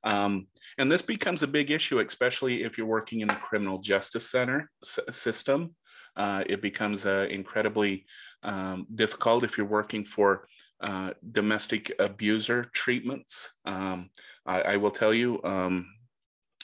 Um, 0.05 0.47
and 0.79 0.91
this 0.91 1.03
becomes 1.03 1.43
a 1.43 1.47
big 1.47 1.71
issue, 1.71 2.01
especially 2.01 2.65
if 2.65 2.77
you're 2.77 2.87
working 2.87 3.21
in 3.21 3.29
the 3.29 3.35
criminal 3.35 3.79
justice 3.79 4.31
center 4.31 4.71
system. 4.83 5.75
Uh, 6.17 6.45
it 6.47 6.61
becomes 6.61 7.07
uh, 7.07 7.27
incredibly 7.31 8.05
um, 8.43 8.87
difficult 8.95 9.45
if 9.45 9.57
you're 9.57 9.67
working 9.67 10.05
for 10.05 10.47
uh, 10.83 11.13
domestic 11.31 11.93
abuser 11.99 12.65
treatments. 12.75 13.55
Um, 13.65 14.11
I, 14.45 14.61
I, 14.63 14.77
will 14.77 14.91
tell 14.91 15.15
you, 15.15 15.41
um, 15.45 15.87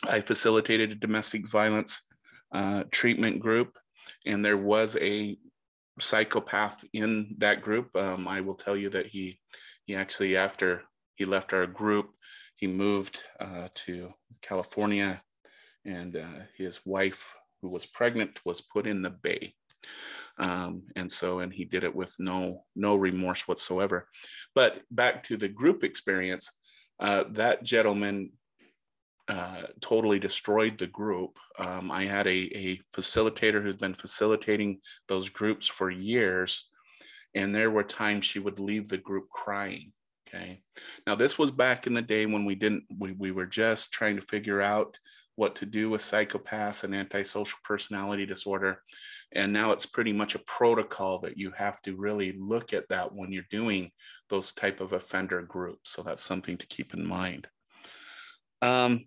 I 0.04 0.20
facilitated 0.20 0.92
a 0.92 0.96
domestic 0.96 1.48
violence 1.48 2.02
uh, 2.52 2.84
treatment 2.90 3.40
group, 3.40 3.78
and 4.26 4.44
there 4.44 4.56
was 4.56 4.96
a 5.00 5.36
psychopath 6.00 6.84
in 6.92 7.34
that 7.38 7.62
group. 7.62 7.94
Um, 7.96 8.28
I 8.28 8.40
will 8.40 8.54
tell 8.54 8.76
you 8.76 8.90
that 8.90 9.06
he 9.06 9.40
he 9.84 9.96
actually 9.96 10.36
after 10.36 10.82
he 11.16 11.24
left 11.24 11.52
our 11.52 11.66
group 11.66 12.10
he 12.58 12.66
moved 12.66 13.22
uh, 13.38 13.68
to 13.86 14.12
California, 14.42 15.22
and 15.84 16.16
uh, 16.16 16.40
his 16.56 16.80
wife, 16.84 17.36
who 17.62 17.68
was 17.68 17.86
pregnant, 17.86 18.40
was 18.44 18.60
put 18.60 18.86
in 18.86 19.00
the 19.00 19.10
bay. 19.10 19.54
Um, 20.38 20.82
and 20.96 21.10
so, 21.10 21.38
and 21.38 21.52
he 21.52 21.64
did 21.64 21.84
it 21.84 21.94
with 21.94 22.14
no 22.18 22.64
no 22.74 22.96
remorse 22.96 23.46
whatsoever. 23.46 24.08
But 24.56 24.82
back 24.90 25.22
to 25.24 25.36
the 25.36 25.48
group 25.48 25.84
experience, 25.84 26.52
uh, 26.98 27.24
that 27.30 27.62
gentleman 27.62 28.32
uh, 29.28 29.62
totally 29.80 30.18
destroyed 30.18 30.78
the 30.78 30.86
group. 30.86 31.38
Um, 31.58 31.90
I 31.90 32.04
had 32.04 32.26
a, 32.26 32.56
a 32.56 32.80
facilitator 32.96 33.62
who's 33.62 33.76
been 33.76 33.94
facilitating 33.94 34.80
those 35.06 35.28
groups 35.28 35.66
for 35.66 35.90
years, 35.90 36.68
and 37.34 37.54
there 37.54 37.70
were 37.70 37.84
times 37.84 38.24
she 38.24 38.38
would 38.38 38.58
leave 38.58 38.88
the 38.88 38.98
group 38.98 39.28
crying 39.30 39.92
Okay. 40.28 40.60
Now, 41.06 41.14
this 41.14 41.38
was 41.38 41.50
back 41.50 41.86
in 41.86 41.94
the 41.94 42.02
day 42.02 42.26
when 42.26 42.44
we 42.44 42.54
didn't, 42.54 42.84
we, 42.98 43.12
we 43.12 43.30
were 43.30 43.46
just 43.46 43.92
trying 43.92 44.16
to 44.16 44.22
figure 44.22 44.60
out 44.60 44.98
what 45.36 45.56
to 45.56 45.66
do 45.66 45.88
with 45.88 46.02
psychopaths 46.02 46.84
and 46.84 46.94
antisocial 46.94 47.58
personality 47.64 48.26
disorder. 48.26 48.82
And 49.32 49.52
now 49.52 49.72
it's 49.72 49.86
pretty 49.86 50.12
much 50.12 50.34
a 50.34 50.40
protocol 50.40 51.20
that 51.20 51.38
you 51.38 51.52
have 51.56 51.80
to 51.82 51.96
really 51.96 52.32
look 52.32 52.72
at 52.72 52.88
that 52.88 53.14
when 53.14 53.32
you're 53.32 53.44
doing 53.50 53.90
those 54.28 54.52
type 54.52 54.80
of 54.80 54.92
offender 54.92 55.42
groups. 55.42 55.92
So 55.92 56.02
that's 56.02 56.24
something 56.24 56.56
to 56.58 56.66
keep 56.66 56.92
in 56.92 57.06
mind. 57.06 57.46
Um, 58.60 59.06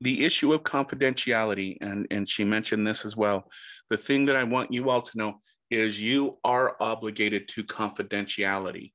the 0.00 0.24
issue 0.24 0.52
of 0.52 0.62
confidentiality, 0.62 1.76
and, 1.80 2.06
and 2.10 2.28
she 2.28 2.44
mentioned 2.44 2.86
this 2.86 3.04
as 3.04 3.16
well. 3.16 3.50
The 3.90 3.96
thing 3.96 4.26
that 4.26 4.36
I 4.36 4.44
want 4.44 4.72
you 4.72 4.90
all 4.90 5.02
to 5.02 5.18
know 5.18 5.40
is 5.70 6.02
you 6.02 6.38
are 6.44 6.76
obligated 6.80 7.48
to 7.48 7.64
confidentiality 7.64 8.92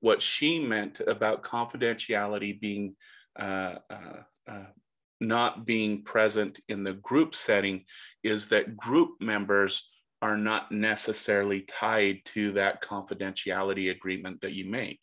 what 0.00 0.20
she 0.20 0.60
meant 0.60 1.00
about 1.06 1.42
confidentiality 1.42 2.60
being 2.60 2.94
uh, 3.38 3.76
uh, 3.90 4.22
uh, 4.46 4.66
not 5.20 5.66
being 5.66 6.02
present 6.02 6.60
in 6.68 6.84
the 6.84 6.92
group 6.94 7.34
setting 7.34 7.84
is 8.22 8.48
that 8.48 8.76
group 8.76 9.10
members 9.20 9.90
are 10.22 10.36
not 10.36 10.70
necessarily 10.72 11.62
tied 11.62 12.20
to 12.24 12.52
that 12.52 12.82
confidentiality 12.82 13.90
agreement 13.90 14.40
that 14.40 14.52
you 14.52 14.68
make. 14.68 15.00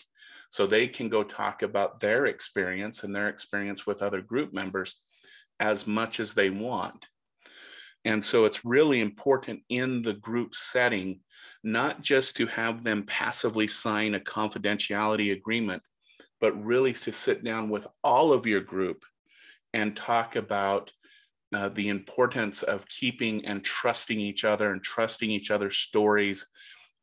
so 0.50 0.66
they 0.66 0.88
can 0.88 1.10
go 1.10 1.24
talk 1.24 1.64
about 1.64 2.00
their 2.00 2.28
experience 2.28 3.04
and 3.04 3.14
their 3.14 3.30
experience 3.30 3.86
with 3.86 4.02
other 4.02 4.22
group 4.22 4.54
members 4.54 5.02
as 5.60 5.88
much 5.88 6.20
as 6.20 6.34
they 6.34 6.50
want. 6.50 7.08
And 8.04 8.24
so 8.24 8.46
it's 8.46 8.64
really 8.64 9.02
important 9.02 9.62
in 9.68 10.04
the 10.04 10.14
group 10.14 10.54
setting, 10.54 11.22
not 11.64 12.02
just 12.02 12.38
to 12.38 12.46
have 12.46 12.84
them 12.84 13.04
passively 13.04 13.68
sign 13.68 14.14
a 14.14 14.20
confidentiality 14.20 15.32
agreement, 15.32 15.82
but 16.40 16.64
really 16.64 16.94
to 16.94 17.12
sit 17.12 17.44
down 17.44 17.70
with 17.70 17.88
all 18.04 18.32
of 18.32 18.46
your 18.46 18.62
group 18.62 19.04
and 19.74 19.96
talk 19.96 20.36
about 20.36 20.92
uh, 21.54 21.70
the 21.70 21.90
importance 21.90 22.64
of 22.64 22.88
keeping 22.88 23.46
and 23.46 23.64
trusting 23.64 24.20
each 24.20 24.46
other 24.46 24.72
and 24.72 24.84
trusting 24.84 25.32
each 25.32 25.50
other's 25.50 25.78
stories. 25.78 26.48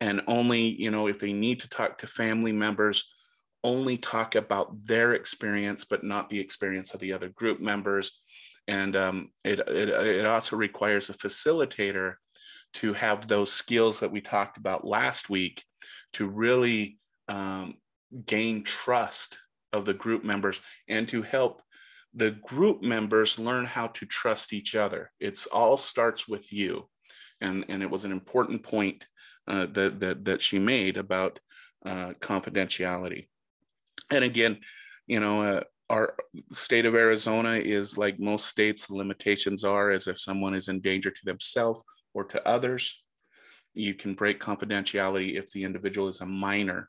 And 0.01 0.23
only, 0.27 0.61
you 0.61 0.91
know, 0.91 1.09
if 1.09 1.19
they 1.19 1.33
need 1.33 1.61
to 1.61 1.69
talk 1.69 1.99
to 1.99 2.07
family 2.07 2.53
members, 2.53 3.09
only 3.65 3.97
talk 3.97 4.35
about 4.35 4.87
their 4.87 5.15
experience, 5.15 5.85
but 5.85 6.05
not 6.05 6.29
the 6.29 6.41
experience 6.41 6.95
of 6.95 7.01
the 7.01 7.13
other 7.13 7.29
group 7.29 7.61
members. 7.61 8.21
And 8.69 8.97
um, 8.97 9.31
it, 9.45 9.61
it, 9.61 9.89
it 9.89 10.27
also 10.27 10.57
requires 10.57 11.11
a 11.11 11.15
facilitator 11.15 12.15
to 12.75 12.93
have 12.95 13.29
those 13.29 13.53
skills 13.53 14.01
that 14.01 14.13
we 14.13 14.21
talked 14.21 14.57
about 14.57 14.87
last 14.87 15.29
week 15.29 15.63
to 16.15 16.27
really 16.27 16.99
um, 17.29 17.75
gain 18.27 18.63
trust 18.63 19.39
of 19.73 19.85
the 19.85 19.95
group 19.95 20.25
members 20.25 20.61
and 20.89 21.09
to 21.09 21.23
help 21.23 21.63
the 22.15 22.31
group 22.31 22.83
members 22.83 23.39
learn 23.39 23.65
how 23.65 23.87
to 23.89 24.07
trust 24.07 24.53
each 24.53 24.75
other. 24.75 25.11
It's 25.19 25.47
all 25.47 25.77
starts 25.77 26.29
with 26.29 26.53
you. 26.53 26.89
And, 27.41 27.65
and 27.69 27.83
it 27.83 27.91
was 27.91 28.05
an 28.05 28.13
important 28.13 28.63
point 28.63 29.07
uh, 29.49 29.67
that, 29.73 30.01
that, 30.01 30.25
that 30.27 30.43
she 30.43 30.59
made 30.59 30.97
about 30.97 31.41
uh, 31.85 32.13
confidentiality. 32.21 33.29
And 34.13 34.25
again, 34.25 34.59
you 35.07 35.21
know, 35.21 35.43
uh, 35.43 35.63
our 35.91 36.15
state 36.51 36.87
of 36.87 36.95
Arizona 36.95 37.55
is 37.55 37.99
like 37.99 38.19
most 38.19 38.47
states, 38.47 38.87
the 38.87 38.97
limitations 38.97 39.65
are 39.65 39.91
as 39.91 40.07
if 40.07 40.19
someone 40.19 40.55
is 40.55 40.69
in 40.69 40.81
danger 40.81 41.11
to 41.11 41.25
themselves 41.25 41.83
or 42.15 42.25
to 42.25 42.47
others. 42.49 43.03
You 43.75 43.95
can 43.95 44.15
break 44.15 44.41
confidentiality 44.41 45.39
if 45.39 45.51
the 45.51 45.65
individual 45.65 46.09
is 46.09 46.21
a 46.21 46.27
minor. 46.27 46.89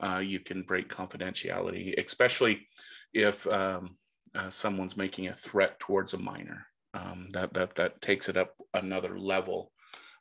Uh, 0.00 0.18
you 0.18 0.40
can 0.40 0.62
break 0.62 0.88
confidentiality, 0.88 1.94
especially 2.04 2.66
if 3.12 3.46
um, 3.52 3.94
uh, 4.34 4.50
someone's 4.50 4.96
making 4.96 5.28
a 5.28 5.36
threat 5.36 5.78
towards 5.80 6.14
a 6.14 6.18
minor. 6.18 6.66
Um, 6.94 7.28
that 7.32 7.52
that 7.54 7.74
that 7.76 8.00
takes 8.00 8.28
it 8.28 8.36
up 8.36 8.54
another 8.72 9.18
level 9.18 9.72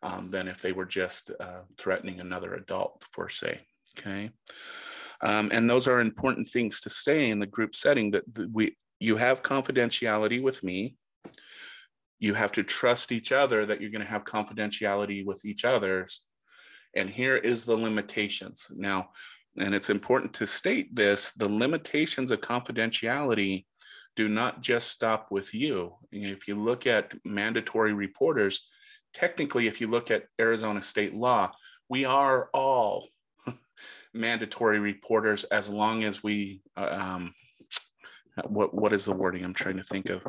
um, 0.04 0.30
than 0.30 0.48
if 0.48 0.62
they 0.62 0.72
were 0.72 0.86
just 0.86 1.32
uh, 1.40 1.62
threatening 1.78 2.20
another 2.20 2.54
adult, 2.54 3.04
for 3.12 3.30
say. 3.30 3.62
Okay, 3.98 4.32
um, 5.22 5.50
and 5.51 5.69
those 5.69 5.88
are 5.88 6.00
important 6.00 6.48
things 6.48 6.79
to 6.81 6.89
say 6.89 7.29
in 7.29 7.39
the 7.39 7.45
group 7.45 7.75
setting. 7.75 8.12
That 8.12 8.24
we 8.51 8.75
you 9.00 9.17
have 9.17 9.43
confidentiality 9.43 10.41
with 10.41 10.63
me. 10.63 10.95
You 12.19 12.34
have 12.34 12.51
to 12.53 12.63
trust 12.63 13.12
each 13.12 13.31
other 13.31 13.65
that 13.65 13.81
you're 13.81 13.91
going 13.91 14.05
to 14.05 14.12
have 14.12 14.24
confidentiality 14.24 15.25
with 15.25 15.43
each 15.45 15.65
other's. 15.65 16.24
And 16.95 17.10
here 17.10 17.36
is 17.36 17.65
the 17.65 17.75
limitations. 17.75 18.72
Now, 18.74 19.10
and 19.57 19.75
it's 19.75 19.89
important 19.89 20.34
to 20.36 20.48
state 20.48 20.95
this 20.95 21.31
the 21.31 21.48
limitations 21.48 22.31
of 22.31 22.41
confidentiality 22.41 23.65
do 24.15 24.29
not 24.29 24.62
just 24.62 24.89
stop 24.89 25.27
with 25.29 25.53
you. 25.53 25.95
If 26.12 26.48
you 26.48 26.55
look 26.55 26.88
at 26.88 27.13
mandatory 27.25 27.93
reporters, 27.93 28.65
technically, 29.13 29.67
if 29.67 29.81
you 29.81 29.88
look 29.88 30.10
at 30.10 30.25
Arizona 30.39 30.81
state 30.81 31.13
law, 31.13 31.51
we 31.89 32.05
are 32.05 32.50
all 32.53 33.10
mandatory 34.15 34.79
reporters 34.79 35.43
as 35.45 35.69
long 35.69 36.03
as 36.03 36.24
we, 36.24 36.62
uh, 36.77 36.89
um, 36.91 37.34
what, 38.48 38.74
what 38.74 38.93
is 38.93 39.05
the 39.05 39.13
wording 39.13 39.43
I'm 39.43 39.53
trying 39.53 39.77
to 39.77 39.84
think 39.84 40.10
of? 40.10 40.25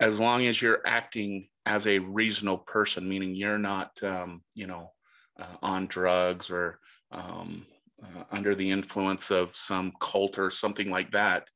As 0.00 0.20
long 0.20 0.46
as 0.46 0.60
you're 0.60 0.82
acting 0.86 1.48
as 1.64 1.86
a 1.86 1.98
reasonable 1.98 2.58
person, 2.58 3.08
meaning 3.08 3.34
you're 3.34 3.58
not, 3.58 3.90
um, 4.02 4.42
you 4.54 4.66
know, 4.66 4.92
uh, 5.40 5.56
on 5.62 5.86
drugs 5.86 6.50
or 6.50 6.78
um, 7.10 7.64
uh, 8.02 8.24
under 8.30 8.54
the 8.54 8.70
influence 8.70 9.30
of 9.30 9.54
some 9.56 9.92
cult 10.00 10.38
or 10.38 10.50
something 10.50 10.90
like 10.90 11.12
that, 11.12 11.48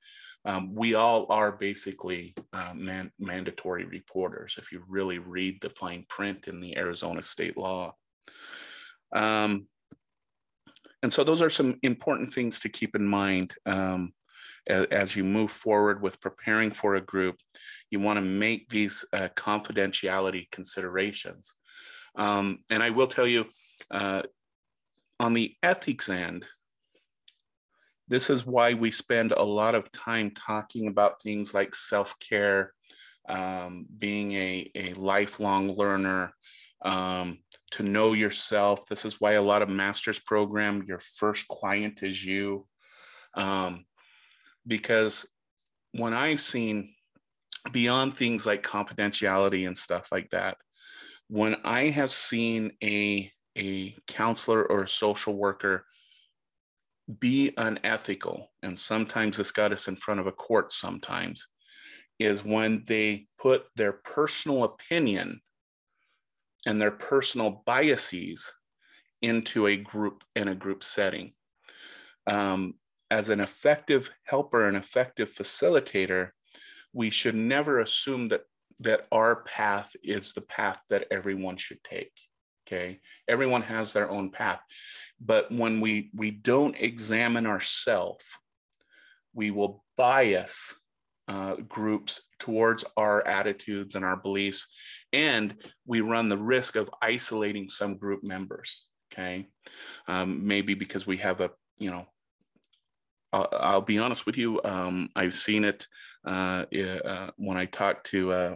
um, 0.44 0.74
we 0.74 0.94
all 0.94 1.26
are 1.28 1.52
basically 1.52 2.34
uh, 2.52 2.72
man- 2.74 3.12
mandatory 3.18 3.84
reporters 3.84 4.56
if 4.58 4.72
you 4.72 4.82
really 4.88 5.18
read 5.18 5.60
the 5.60 5.70
fine 5.70 6.04
print 6.08 6.48
in 6.48 6.60
the 6.60 6.76
Arizona 6.78 7.20
state 7.20 7.58
law. 7.58 7.94
Um, 9.12 9.66
and 11.02 11.12
so 11.12 11.24
those 11.24 11.42
are 11.42 11.50
some 11.50 11.78
important 11.82 12.32
things 12.32 12.60
to 12.60 12.68
keep 12.68 12.94
in 12.94 13.06
mind 13.06 13.54
um, 13.66 14.12
as, 14.66 15.16
you 15.16 15.24
move 15.24 15.50
forward 15.50 16.02
with 16.02 16.20
preparing 16.20 16.70
for 16.70 16.94
a 16.94 17.00
group. 17.00 17.36
You 17.90 18.00
want 18.00 18.18
to 18.18 18.22
make 18.22 18.68
these 18.68 19.04
uh, 19.12 19.28
confidentiality 19.34 20.50
considerations. 20.50 21.56
Um, 22.16 22.58
and 22.68 22.82
I 22.82 22.90
will 22.90 23.06
tell 23.06 23.26
you, 23.26 23.46
uh, 23.90 24.22
on 25.18 25.32
the 25.32 25.54
ethics 25.62 26.08
end, 26.08 26.46
this 28.08 28.28
is 28.28 28.44
why 28.44 28.74
we 28.74 28.90
spend 28.90 29.32
a 29.32 29.42
lot 29.42 29.74
of 29.74 29.90
time 29.92 30.32
talking 30.32 30.88
about 30.88 31.22
things 31.22 31.54
like 31.54 31.74
self-care, 31.74 32.72
um, 33.28 33.86
being 33.98 34.32
a, 34.32 34.70
a 34.74 34.92
lifelong 34.94 35.76
learner, 35.76 36.34
um, 36.82 37.38
to 37.72 37.82
know 37.82 38.12
yourself. 38.12 38.86
This 38.86 39.04
is 39.04 39.20
why 39.20 39.32
a 39.32 39.42
lot 39.42 39.62
of 39.62 39.68
master's 39.68 40.18
program, 40.18 40.84
your 40.86 41.00
first 41.00 41.46
client 41.48 42.02
is 42.02 42.24
you. 42.24 42.66
Um, 43.34 43.84
because 44.66 45.26
when 45.92 46.14
I've 46.14 46.40
seen 46.40 46.92
beyond 47.72 48.14
things 48.14 48.46
like 48.46 48.62
confidentiality 48.62 49.66
and 49.66 49.76
stuff 49.76 50.10
like 50.10 50.30
that, 50.30 50.56
when 51.28 51.56
I 51.64 51.88
have 51.88 52.10
seen 52.10 52.72
a, 52.82 53.30
a 53.56 53.94
counselor 54.08 54.64
or 54.64 54.82
a 54.82 54.88
social 54.88 55.34
worker 55.34 55.84
be 57.18 57.52
unethical, 57.56 58.50
and 58.62 58.78
sometimes 58.78 59.36
this 59.36 59.52
got 59.52 59.72
us 59.72 59.88
in 59.88 59.96
front 59.96 60.20
of 60.20 60.26
a 60.26 60.32
court 60.32 60.72
sometimes, 60.72 61.46
is 62.18 62.44
when 62.44 62.84
they 62.86 63.26
put 63.38 63.64
their 63.76 63.92
personal 63.92 64.64
opinion 64.64 65.40
and 66.66 66.80
their 66.80 66.90
personal 66.90 67.62
biases 67.66 68.52
into 69.22 69.66
a 69.66 69.76
group 69.76 70.24
in 70.34 70.48
a 70.48 70.54
group 70.54 70.82
setting. 70.82 71.32
Um, 72.26 72.74
as 73.10 73.28
an 73.28 73.40
effective 73.40 74.10
helper, 74.24 74.68
an 74.68 74.76
effective 74.76 75.30
facilitator, 75.30 76.30
we 76.92 77.10
should 77.10 77.34
never 77.34 77.80
assume 77.80 78.28
that 78.28 78.42
that 78.80 79.06
our 79.12 79.42
path 79.42 79.94
is 80.02 80.32
the 80.32 80.40
path 80.40 80.80
that 80.88 81.06
everyone 81.10 81.56
should 81.56 81.82
take. 81.84 82.12
Okay, 82.66 83.00
everyone 83.28 83.62
has 83.62 83.92
their 83.92 84.10
own 84.10 84.30
path, 84.30 84.60
but 85.20 85.50
when 85.50 85.80
we 85.80 86.10
we 86.14 86.30
don't 86.30 86.76
examine 86.78 87.46
ourselves, 87.46 88.24
we 89.32 89.50
will 89.50 89.84
bias 89.96 90.80
uh, 91.28 91.56
groups 91.68 92.22
towards 92.38 92.84
our 92.96 93.26
attitudes 93.26 93.94
and 93.94 94.04
our 94.04 94.16
beliefs, 94.16 94.68
and 95.12 95.54
we 95.86 96.00
run 96.00 96.28
the 96.28 96.38
risk 96.38 96.76
of 96.76 96.90
isolating 97.02 97.68
some 97.68 97.96
group 97.96 98.22
members. 98.22 98.86
Okay, 99.12 99.48
um, 100.06 100.46
maybe 100.46 100.74
because 100.74 101.06
we 101.06 101.18
have 101.18 101.40
a 101.40 101.50
you 101.78 101.90
know. 101.90 102.06
I'll, 103.32 103.48
I'll 103.52 103.80
be 103.80 103.98
honest 103.98 104.26
with 104.26 104.36
you. 104.36 104.60
Um, 104.64 105.08
I've 105.14 105.34
seen 105.34 105.62
it 105.62 105.86
uh, 106.24 106.64
uh, 106.74 107.30
when 107.36 107.56
I 107.56 107.66
talk 107.66 108.02
to 108.04 108.32
uh, 108.32 108.54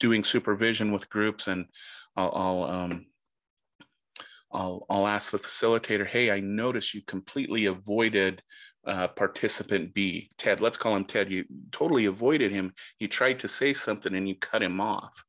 doing 0.00 0.24
supervision 0.24 0.90
with 0.90 1.08
groups, 1.08 1.46
and 1.46 1.66
I'll, 2.16 2.32
I'll 2.34 2.64
um, 2.64 3.06
I'll, 4.50 4.86
I'll 4.88 5.06
ask 5.06 5.30
the 5.30 5.38
facilitator, 5.38 6.06
hey, 6.06 6.30
I 6.30 6.40
noticed 6.40 6.94
you 6.94 7.02
completely 7.02 7.66
avoided 7.66 8.42
uh, 8.86 9.08
participant 9.08 9.92
B, 9.92 10.30
Ted. 10.38 10.60
Let's 10.60 10.78
call 10.78 10.96
him 10.96 11.04
Ted. 11.04 11.30
You 11.30 11.44
totally 11.70 12.06
avoided 12.06 12.50
him. 12.50 12.72
You 12.98 13.08
tried 13.08 13.40
to 13.40 13.48
say 13.48 13.74
something 13.74 14.14
and 14.14 14.28
you 14.28 14.34
cut 14.34 14.62
him 14.62 14.80
off. 14.80 15.24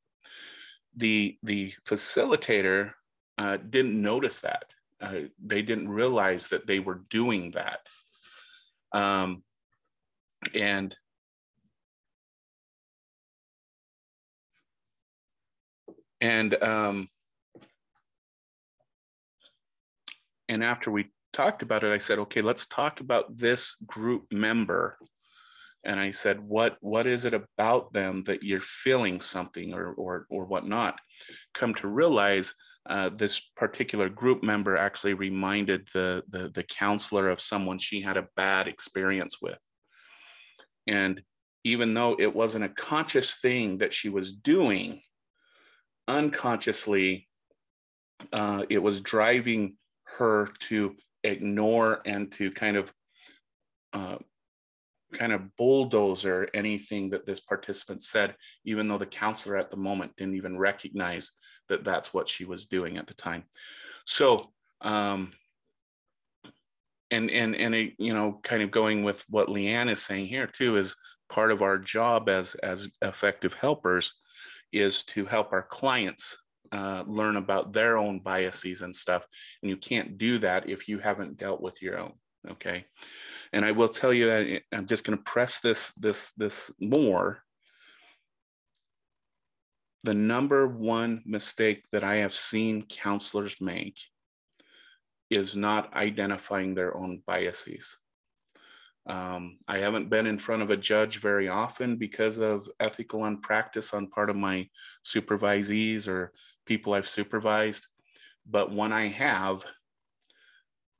The, 0.99 1.37
the 1.43 1.73
facilitator 1.87 2.91
uh, 3.37 3.57
didn't 3.57 4.01
notice 4.01 4.41
that. 4.41 4.65
Uh, 5.01 5.29
they 5.43 5.61
didn't 5.61 5.87
realize 5.87 6.49
that 6.49 6.67
they 6.67 6.79
were 6.79 7.01
doing 7.09 7.51
that. 7.51 7.87
Um, 8.91 9.43
and 10.57 10.95
and 16.21 16.63
um, 16.63 17.07
and 20.47 20.63
after 20.63 20.91
we 20.91 21.11
talked 21.33 21.61
about 21.61 21.83
it, 21.83 21.91
I 21.91 21.97
said, 21.97 22.19
okay, 22.19 22.41
let's 22.41 22.67
talk 22.67 22.99
about 22.99 23.37
this 23.37 23.75
group 23.85 24.25
member. 24.31 24.97
And 25.85 25.99
I 25.99 26.11
said, 26.11 26.39
what 26.41 26.77
what 26.81 27.05
is 27.05 27.25
it 27.25 27.33
about 27.33 27.93
them 27.93 28.23
that 28.23 28.43
you're 28.43 28.59
feeling 28.59 29.21
something 29.21 29.73
or 29.73 29.93
or 29.93 30.25
or 30.29 30.45
whatnot? 30.45 30.99
Come 31.53 31.73
to 31.75 31.87
realize 31.87 32.53
uh, 32.89 33.09
this 33.09 33.39
particular 33.55 34.09
group 34.09 34.43
member 34.43 34.75
actually 34.75 35.13
reminded 35.13 35.87
the, 35.93 36.23
the, 36.29 36.49
the 36.49 36.63
counselor 36.63 37.29
of 37.29 37.39
someone 37.39 37.77
she 37.77 38.01
had 38.01 38.17
a 38.17 38.27
bad 38.35 38.67
experience 38.67 39.37
with. 39.41 39.59
And 40.87 41.21
even 41.63 41.93
though 41.93 42.15
it 42.17 42.33
wasn't 42.33 42.65
a 42.65 42.69
conscious 42.69 43.35
thing 43.35 43.77
that 43.77 43.93
she 43.93 44.09
was 44.09 44.33
doing, 44.33 45.01
unconsciously, 46.07 47.27
uh, 48.33 48.65
it 48.69 48.81
was 48.81 49.01
driving 49.01 49.75
her 50.17 50.49
to 50.61 50.95
ignore 51.23 52.01
and 52.05 52.31
to 52.31 52.49
kind 52.51 52.75
of 52.75 52.91
uh, 53.93 54.17
kind 55.13 55.31
of 55.31 55.55
bulldozer 55.55 56.47
anything 56.53 57.09
that 57.09 57.25
this 57.25 57.39
participant 57.39 58.01
said, 58.01 58.35
even 58.65 58.87
though 58.87 58.97
the 58.97 59.05
counselor 59.05 59.57
at 59.57 59.71
the 59.71 59.77
moment 59.77 60.15
didn't 60.15 60.35
even 60.35 60.57
recognize 60.57 61.31
that 61.67 61.83
that's 61.83 62.13
what 62.13 62.27
she 62.27 62.45
was 62.45 62.65
doing 62.65 62.97
at 62.97 63.07
the 63.07 63.13
time. 63.13 63.43
So, 64.05 64.51
um, 64.81 65.31
and 67.11 67.31
and 67.31 67.55
and 67.55 67.73
it, 67.73 67.93
you 67.97 68.13
know, 68.13 68.39
kind 68.43 68.61
of 68.61 68.71
going 68.71 69.03
with 69.03 69.25
what 69.29 69.47
Leanne 69.47 69.89
is 69.89 70.01
saying 70.01 70.27
here 70.27 70.47
too 70.47 70.77
is 70.77 70.95
part 71.29 71.51
of 71.51 71.61
our 71.61 71.77
job 71.77 72.29
as 72.29 72.55
as 72.55 72.89
effective 73.01 73.53
helpers 73.53 74.13
is 74.71 75.03
to 75.03 75.25
help 75.25 75.51
our 75.51 75.63
clients 75.63 76.37
uh, 76.71 77.03
learn 77.07 77.35
about 77.35 77.73
their 77.73 77.97
own 77.97 78.19
biases 78.19 78.83
and 78.83 78.95
stuff. 78.95 79.25
And 79.61 79.69
you 79.69 79.77
can't 79.77 80.17
do 80.17 80.37
that 80.39 80.69
if 80.69 80.87
you 80.87 80.99
haven't 80.99 81.37
dealt 81.37 81.61
with 81.61 81.81
your 81.81 81.97
own. 81.97 82.13
Okay. 82.47 82.85
And 83.51 83.65
I 83.65 83.71
will 83.71 83.89
tell 83.89 84.13
you 84.13 84.27
that 84.27 84.61
I'm 84.71 84.85
just 84.85 85.05
going 85.05 85.17
to 85.17 85.23
press 85.23 85.59
this, 85.59 85.91
this, 85.93 86.31
this 86.37 86.71
more. 86.79 87.43
The 90.03 90.13
number 90.13 90.67
one 90.67 91.21
mistake 91.25 91.83
that 91.91 92.03
I 92.03 92.17
have 92.17 92.33
seen 92.33 92.85
counselors 92.87 93.59
make 93.59 93.99
is 95.29 95.55
not 95.55 95.93
identifying 95.93 96.73
their 96.73 96.95
own 96.95 97.21
biases. 97.27 97.97
Um, 99.05 99.57
I 99.67 99.79
haven't 99.79 100.09
been 100.09 100.27
in 100.27 100.37
front 100.37 100.61
of 100.61 100.69
a 100.69 100.77
judge 100.77 101.17
very 101.17 101.47
often 101.47 101.97
because 101.97 102.37
of 102.37 102.69
ethical 102.79 103.25
unpractice 103.25 103.93
on 103.93 104.07
part 104.07 104.29
of 104.29 104.35
my 104.35 104.69
supervisees 105.03 106.07
or 106.07 106.31
people 106.65 106.93
I've 106.93 107.09
supervised. 107.09 107.87
But 108.49 108.71
when 108.71 108.93
I 108.93 109.07
have, 109.07 109.65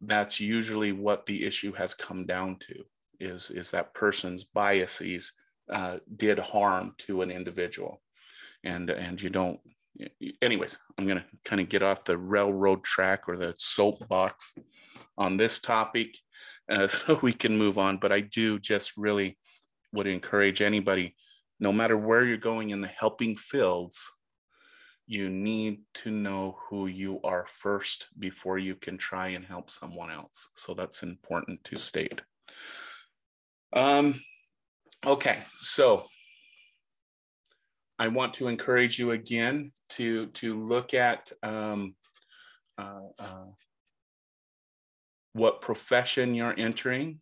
that's 0.02 0.40
usually 0.40 0.92
what 0.92 1.26
the 1.26 1.46
issue 1.46 1.74
has 1.74 1.94
come 1.94 2.26
down 2.26 2.58
to 2.60 2.84
is, 3.20 3.52
is 3.52 3.72
that 3.72 3.94
person's 3.94 4.44
biases 4.44 5.34
uh, 5.70 5.98
did 6.16 6.40
harm 6.40 6.94
to 7.00 7.22
an 7.22 7.32
individual. 7.32 8.02
And, 8.64 8.90
and 8.90 9.22
you 9.22 9.30
don't, 9.30 9.60
anyways, 10.42 10.80
I'm 10.98 11.06
going 11.06 11.18
to 11.18 11.26
kind 11.46 11.62
of 11.62 11.70
get 11.70 11.84
off 11.84 12.06
the 12.06 12.18
railroad 12.18 12.84
track 12.84 13.24
or 13.28 13.38
the 13.38 13.54
soapbox 13.58 14.56
on 15.18 15.38
this 15.38 15.60
topic 15.60 16.16
uh, 16.70 16.88
so 16.88 17.20
we 17.22 17.34
can 17.34 17.58
move 17.58 17.78
on. 17.78 17.98
But 17.98 18.12
I 18.12 18.22
do 18.22 18.58
just 18.58 18.98
really 18.98 19.38
would 19.94 20.08
encourage 20.08 20.62
anybody, 20.62 21.16
no 21.60 21.74
matter 21.74 21.98
where 21.98 22.26
you're 22.26 22.38
going 22.38 22.70
in 22.70 22.82
the 22.82 22.88
helping 22.88 23.36
fields, 23.36 24.12
you 25.10 25.28
need 25.28 25.82
to 25.92 26.12
know 26.12 26.56
who 26.70 26.86
you 26.86 27.20
are 27.24 27.44
first 27.48 28.10
before 28.20 28.60
you 28.60 28.76
can 28.76 28.96
try 28.96 29.30
and 29.30 29.44
help 29.44 29.72
someone 29.72 30.12
else. 30.12 30.50
So 30.54 30.76
that's 30.76 31.02
important 31.02 31.64
to 31.64 31.78
state. 31.78 32.22
Um, 33.74 34.14
okay, 35.04 35.40
so 35.58 36.04
I 37.98 38.10
want 38.10 38.36
to 38.36 38.50
encourage 38.50 39.00
you 39.00 39.10
again 39.10 39.72
to, 39.94 40.28
to 40.28 40.56
look 40.56 40.94
at 40.94 41.32
um, 41.42 41.96
uh, 42.78 43.08
uh, 43.18 43.48
what 45.34 45.62
profession 45.62 46.36
you're 46.36 46.54
entering. 46.56 47.20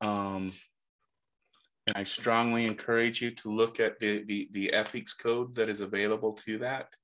Um, 0.00 0.54
and 1.88 1.96
I 1.96 2.02
strongly 2.02 2.66
encourage 2.66 3.22
you 3.22 3.30
to 3.30 3.50
look 3.50 3.80
at 3.80 3.98
the, 3.98 4.22
the, 4.24 4.48
the 4.52 4.74
ethics 4.74 5.14
code 5.14 5.54
that 5.54 5.70
is 5.70 5.80
available 5.80 6.34
to 6.44 6.58
that. 6.58 6.94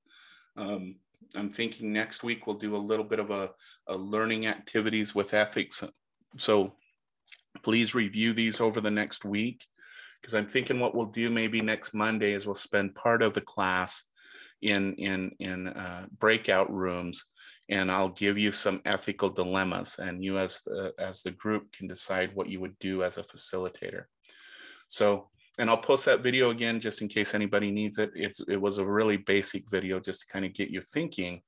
Um, 0.57 0.97
I'm 1.35 1.49
thinking 1.49 1.91
next 1.91 2.23
week 2.23 2.45
we'll 2.45 2.57
do 2.57 2.75
a 2.75 2.77
little 2.77 3.03
bit 3.03 3.17
of 3.17 3.31
a, 3.31 3.49
a 3.87 3.97
learning 3.97 4.45
activities 4.45 5.15
with 5.15 5.33
ethics. 5.33 5.83
So 6.37 6.73
please 7.63 7.95
review 7.95 8.33
these 8.33 8.61
over 8.61 8.79
the 8.79 8.91
next 8.91 9.25
week 9.25 9.65
because 10.21 10.35
I'm 10.35 10.47
thinking 10.47 10.79
what 10.79 10.93
we'll 10.93 11.07
do 11.07 11.31
maybe 11.31 11.61
next 11.61 11.95
Monday 11.95 12.33
is 12.33 12.45
we'll 12.45 12.53
spend 12.53 12.93
part 12.93 13.23
of 13.23 13.33
the 13.33 13.41
class 13.41 14.03
in 14.61 14.93
in 14.95 15.31
in 15.39 15.67
uh, 15.67 16.05
breakout 16.19 16.71
rooms 16.71 17.25
and 17.69 17.91
I'll 17.91 18.09
give 18.09 18.37
you 18.37 18.51
some 18.51 18.81
ethical 18.85 19.29
dilemmas 19.29 19.97
and 19.97 20.23
you 20.23 20.37
as 20.37 20.61
the 20.63 20.93
as 20.99 21.23
the 21.23 21.31
group 21.31 21.71
can 21.71 21.87
decide 21.87 22.35
what 22.35 22.49
you 22.49 22.59
would 22.59 22.77
do 22.77 23.03
as 23.03 23.17
a 23.17 23.23
facilitator. 23.23 24.05
So, 24.87 25.29
and 25.57 25.69
I'll 25.69 25.77
post 25.77 26.05
that 26.05 26.23
video 26.23 26.49
again 26.49 26.79
just 26.79 27.01
in 27.01 27.07
case 27.07 27.33
anybody 27.33 27.71
needs 27.71 27.97
it. 27.97 28.11
It's, 28.15 28.41
it 28.47 28.57
was 28.57 28.77
a 28.77 28.85
really 28.85 29.17
basic 29.17 29.69
video 29.69 29.99
just 29.99 30.21
to 30.21 30.27
kind 30.27 30.45
of 30.45 30.53
get 30.53 30.69
you 30.69 30.81
thinking, 30.81 31.41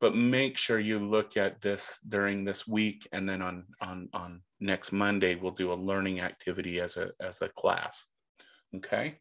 but 0.00 0.16
make 0.16 0.56
sure 0.56 0.78
you 0.78 0.98
look 0.98 1.36
at 1.36 1.60
this 1.60 2.00
during 2.08 2.44
this 2.44 2.66
week. 2.66 3.06
And 3.12 3.28
then 3.28 3.42
on, 3.42 3.64
on, 3.80 4.08
on 4.12 4.42
next 4.60 4.92
Monday, 4.92 5.36
we'll 5.36 5.52
do 5.52 5.72
a 5.72 5.74
learning 5.74 6.20
activity 6.20 6.80
as 6.80 6.96
a, 6.96 7.10
as 7.20 7.42
a 7.42 7.48
class. 7.48 8.08
Okay. 8.74 9.18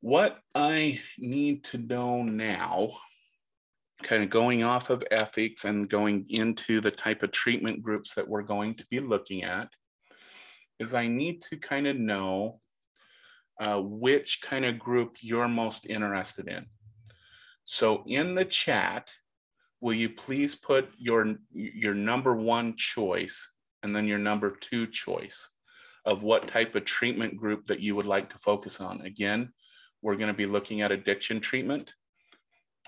What 0.00 0.38
I 0.54 1.00
need 1.18 1.64
to 1.64 1.78
know 1.78 2.22
now 2.22 2.90
kind 4.02 4.22
of 4.22 4.30
going 4.30 4.62
off 4.62 4.90
of 4.90 5.02
ethics 5.10 5.64
and 5.64 5.88
going 5.88 6.26
into 6.28 6.80
the 6.80 6.90
type 6.90 7.22
of 7.22 7.32
treatment 7.32 7.82
groups 7.82 8.14
that 8.14 8.28
we're 8.28 8.42
going 8.42 8.74
to 8.74 8.86
be 8.90 9.00
looking 9.00 9.42
at 9.42 9.72
is 10.78 10.94
I 10.94 11.08
need 11.08 11.42
to 11.42 11.56
kind 11.56 11.86
of 11.86 11.96
know 11.96 12.60
uh, 13.60 13.80
which 13.80 14.40
kind 14.42 14.64
of 14.64 14.78
group 14.78 15.16
you're 15.20 15.48
most 15.48 15.86
interested 15.86 16.48
in. 16.48 16.66
So 17.64 18.04
in 18.06 18.34
the 18.34 18.44
chat, 18.44 19.12
will 19.80 19.94
you 19.94 20.10
please 20.10 20.54
put 20.54 20.88
your, 20.96 21.36
your 21.52 21.94
number 21.94 22.34
one 22.34 22.76
choice 22.76 23.52
and 23.82 23.94
then 23.94 24.06
your 24.06 24.18
number 24.18 24.50
two 24.50 24.86
choice 24.86 25.50
of 26.04 26.22
what 26.22 26.48
type 26.48 26.74
of 26.74 26.84
treatment 26.84 27.36
group 27.36 27.66
that 27.66 27.80
you 27.80 27.94
would 27.94 28.06
like 28.06 28.30
to 28.30 28.38
focus 28.38 28.80
on. 28.80 29.02
Again, 29.02 29.52
we're 30.02 30.16
going 30.16 30.28
to 30.28 30.34
be 30.34 30.46
looking 30.46 30.80
at 30.80 30.92
addiction 30.92 31.40
treatment. 31.40 31.92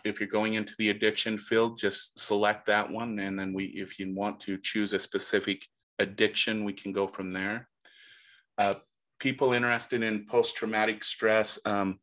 If 0.05 0.19
you're 0.19 0.29
going 0.29 0.55
into 0.55 0.75
the 0.79 0.91
addiction 0.91 1.37
field, 1.37 1.79
just 1.79 2.19
select 2.19 2.67
that 2.67 2.91
one. 2.91 3.19
And 3.19 3.39
then 3.39 3.53
we, 3.53 3.67
if 3.67 3.99
you 3.99 4.15
want 4.15 4.41
to 4.41 4.57
choose 4.57 4.95
a 4.95 4.99
specific 4.99 5.67
addiction, 5.99 6.65
we 6.65 6.73
can 6.73 6.93
go 6.93 7.07
from 7.07 7.33
there 7.33 7.69
uh, 8.61 8.75
people 9.19 9.55
interested 9.55 10.03
in 10.03 10.27
post-traumatic 10.27 11.03
stress, 11.03 11.59
um, 11.65 11.99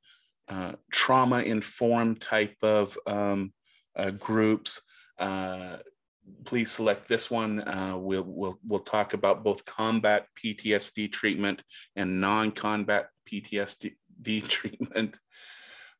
uh, 0.50 0.72
trauma-informed 0.92 2.20
type 2.20 2.56
of 2.64 2.98
um, 3.06 3.54
uh, 3.96 4.10
groups, 4.10 4.82
uh, 5.20 5.78
please 6.46 6.72
select 6.72 7.08
this 7.08 7.30
one. 7.30 7.62
Uh, 7.62 7.96
we'll, 7.96 8.24
we'll, 8.26 8.58
we'll 8.68 8.80
talk 8.80 9.14
about 9.14 9.44
both 9.44 9.66
combat 9.66 10.26
PTSD 10.44 11.12
treatment 11.12 11.64
and 11.96 12.20
non-combat 12.20 13.10
PTSD 13.32 13.94
treatment. 14.48 15.20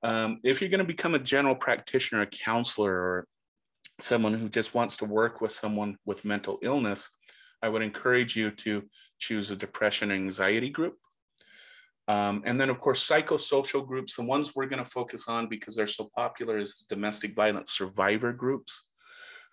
Um, 0.02 0.40
if 0.44 0.60
you're 0.60 0.72
going 0.72 0.80
to 0.80 0.86
become 0.86 1.14
a 1.14 1.20
general 1.20 1.56
practitioner, 1.56 2.22
a 2.22 2.28
counselor, 2.28 2.94
or 2.94 3.28
someone 4.00 4.34
who 4.34 4.50
just 4.50 4.74
wants 4.74 4.98
to 4.98 5.06
work 5.06 5.40
with 5.40 5.52
someone 5.52 5.98
with 6.04 6.26
mental 6.26 6.58
illness, 6.64 7.12
I 7.62 7.70
would 7.70 7.82
encourage 7.82 8.36
you 8.36 8.52
to 8.52 8.84
choose 9.20 9.52
a 9.52 9.56
depression 9.56 10.12
anxiety 10.12 10.70
group. 10.70 10.98
Um, 12.08 12.44
and 12.46 12.60
then, 12.60 12.70
of 12.70 12.80
course, 12.80 13.08
psychosocial 13.08 13.86
groups, 13.86 14.16
the 14.16 14.24
ones 14.24 14.56
we're 14.56 14.68
going 14.68 14.84
to 14.84 14.90
focus 14.90 15.28
on 15.28 15.50
because 15.50 15.76
they're 15.76 15.88
so 15.88 16.10
popular 16.16 16.58
is 16.58 16.86
domestic 16.88 17.36
violence 17.36 17.74
survivor 17.74 18.32
groups. 18.32 18.90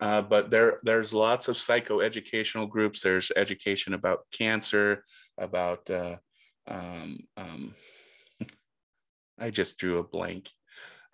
Uh, 0.00 0.22
but 0.22 0.50
there, 0.50 0.80
there's 0.82 1.12
lots 1.12 1.48
of 1.48 1.56
psychoeducational 1.56 2.68
groups. 2.68 3.02
There's 3.02 3.32
education 3.34 3.94
about 3.94 4.20
cancer, 4.36 5.04
about, 5.38 5.88
uh, 5.90 6.16
um, 6.68 7.18
um, 7.36 7.74
I 9.38 9.50
just 9.50 9.78
drew 9.78 9.98
a 9.98 10.04
blank, 10.04 10.48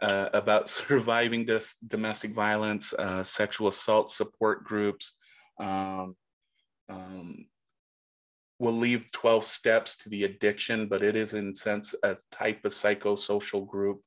uh, 0.01 0.29
about 0.33 0.69
surviving 0.71 1.47
this 1.47 1.77
domestic 1.77 2.33
violence, 2.33 2.93
uh, 2.93 3.23
sexual 3.23 3.69
assault 3.69 4.11
support 4.11 4.65
groups, 4.65 5.17
um, 5.59 6.17
um, 6.89 7.47
we'll 8.61 8.77
leave 8.77 9.11
12 9.11 9.45
steps 9.45 9.97
to 9.97 10.11
the 10.11 10.25
addiction, 10.25 10.87
but 10.87 11.03
it 11.03 11.17
is 11.17 11.33
in 11.35 11.55
sense 11.55 11.95
a 12.05 12.17
type 12.31 12.65
of 12.65 12.73
psychosocial 12.73 13.67
group. 13.67 14.03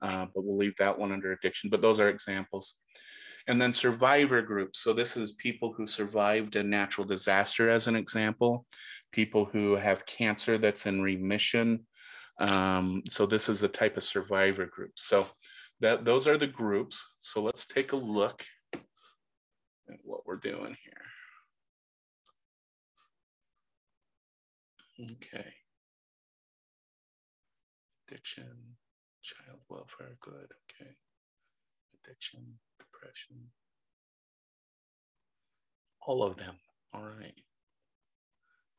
Uh, 0.00 0.26
but 0.32 0.44
we'll 0.44 0.58
leave 0.58 0.76
that 0.76 0.96
one 0.96 1.10
under 1.10 1.32
addiction. 1.32 1.70
But 1.70 1.80
those 1.80 1.98
are 1.98 2.08
examples. 2.08 2.74
And 3.48 3.60
then 3.60 3.72
survivor 3.72 4.42
groups. 4.42 4.78
So 4.78 4.92
this 4.92 5.16
is 5.16 5.32
people 5.32 5.72
who 5.72 5.86
survived 5.86 6.54
a 6.54 6.62
natural 6.62 7.06
disaster, 7.06 7.70
as 7.70 7.88
an 7.88 7.96
example, 7.96 8.66
people 9.10 9.46
who 9.46 9.74
have 9.74 10.04
cancer 10.04 10.58
that's 10.58 10.86
in 10.86 11.00
remission. 11.00 11.86
Um, 12.38 13.02
so 13.08 13.24
this 13.24 13.48
is 13.48 13.62
a 13.62 13.68
type 13.68 13.96
of 13.96 14.04
survivor 14.04 14.66
group. 14.66 14.92
So 14.96 15.26
that 15.80 16.04
those 16.04 16.28
are 16.28 16.36
the 16.36 16.46
groups. 16.46 17.06
So 17.20 17.42
let's 17.42 17.64
take 17.64 17.92
a 17.92 17.96
look 17.96 18.42
at 18.74 19.98
what 20.04 20.26
we're 20.26 20.36
doing 20.36 20.76
here. 20.84 20.97
Okay. 25.00 25.54
Addiction, 28.08 28.76
child 29.22 29.60
welfare, 29.68 30.16
good, 30.20 30.48
okay. 30.64 30.90
Addiction, 31.94 32.58
depression, 32.78 33.36
all 36.04 36.22
of 36.24 36.36
them, 36.36 36.56
all 36.92 37.02
right. 37.02 37.38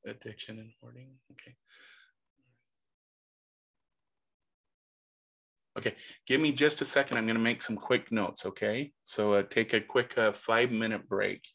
Addiction 0.05 0.60
and 0.60 0.71
hoarding, 0.82 1.10
okay. 1.32 1.55
Okay, 5.77 5.95
give 6.27 6.41
me 6.41 6.51
just 6.51 6.82
a 6.82 6.86
second. 6.86 7.17
I'm 7.17 7.27
gonna 7.27 7.39
make 7.39 7.62
some 7.62 7.77
quick 7.77 8.12
notes, 8.12 8.45
okay? 8.45 8.91
So 9.05 9.36
uh, 9.36 9.43
take 9.43 9.73
a 9.73 9.79
quick 9.79 10.17
uh, 10.17 10.34
five 10.34 10.71
minute 10.71 11.08
break. 11.08 11.47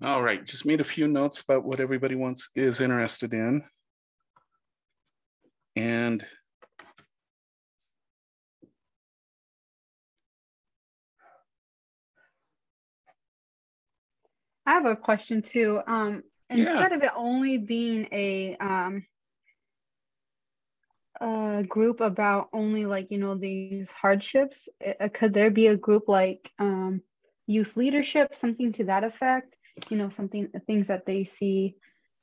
All 0.00 0.22
right, 0.22 0.44
just 0.44 0.64
made 0.64 0.80
a 0.80 0.84
few 0.84 1.08
notes 1.08 1.40
about 1.40 1.64
what 1.64 1.80
everybody 1.80 2.14
wants 2.14 2.50
is 2.54 2.80
interested 2.80 3.34
in. 3.34 3.64
And 5.74 6.24
I 14.64 14.72
have 14.72 14.86
a 14.86 14.94
question 14.94 15.42
too. 15.42 15.80
Um, 15.84 16.22
instead 16.48 16.92
yeah. 16.92 16.96
of 16.96 17.02
it 17.02 17.10
only 17.16 17.58
being 17.58 18.06
a 18.12 18.56
um, 18.60 19.04
a 21.20 21.64
group 21.66 22.00
about 22.00 22.50
only 22.52 22.86
like 22.86 23.10
you 23.10 23.18
know 23.18 23.34
these 23.34 23.90
hardships, 23.90 24.68
it, 24.80 25.12
could 25.12 25.34
there 25.34 25.50
be 25.50 25.66
a 25.66 25.76
group 25.76 26.04
like 26.06 26.52
um, 26.60 27.02
youth 27.48 27.76
leadership, 27.76 28.36
something 28.40 28.70
to 28.74 28.84
that 28.84 29.02
effect? 29.02 29.56
You 29.90 29.96
know 29.96 30.10
something 30.10 30.48
things 30.66 30.86
that 30.86 31.06
they 31.06 31.24
see 31.24 31.76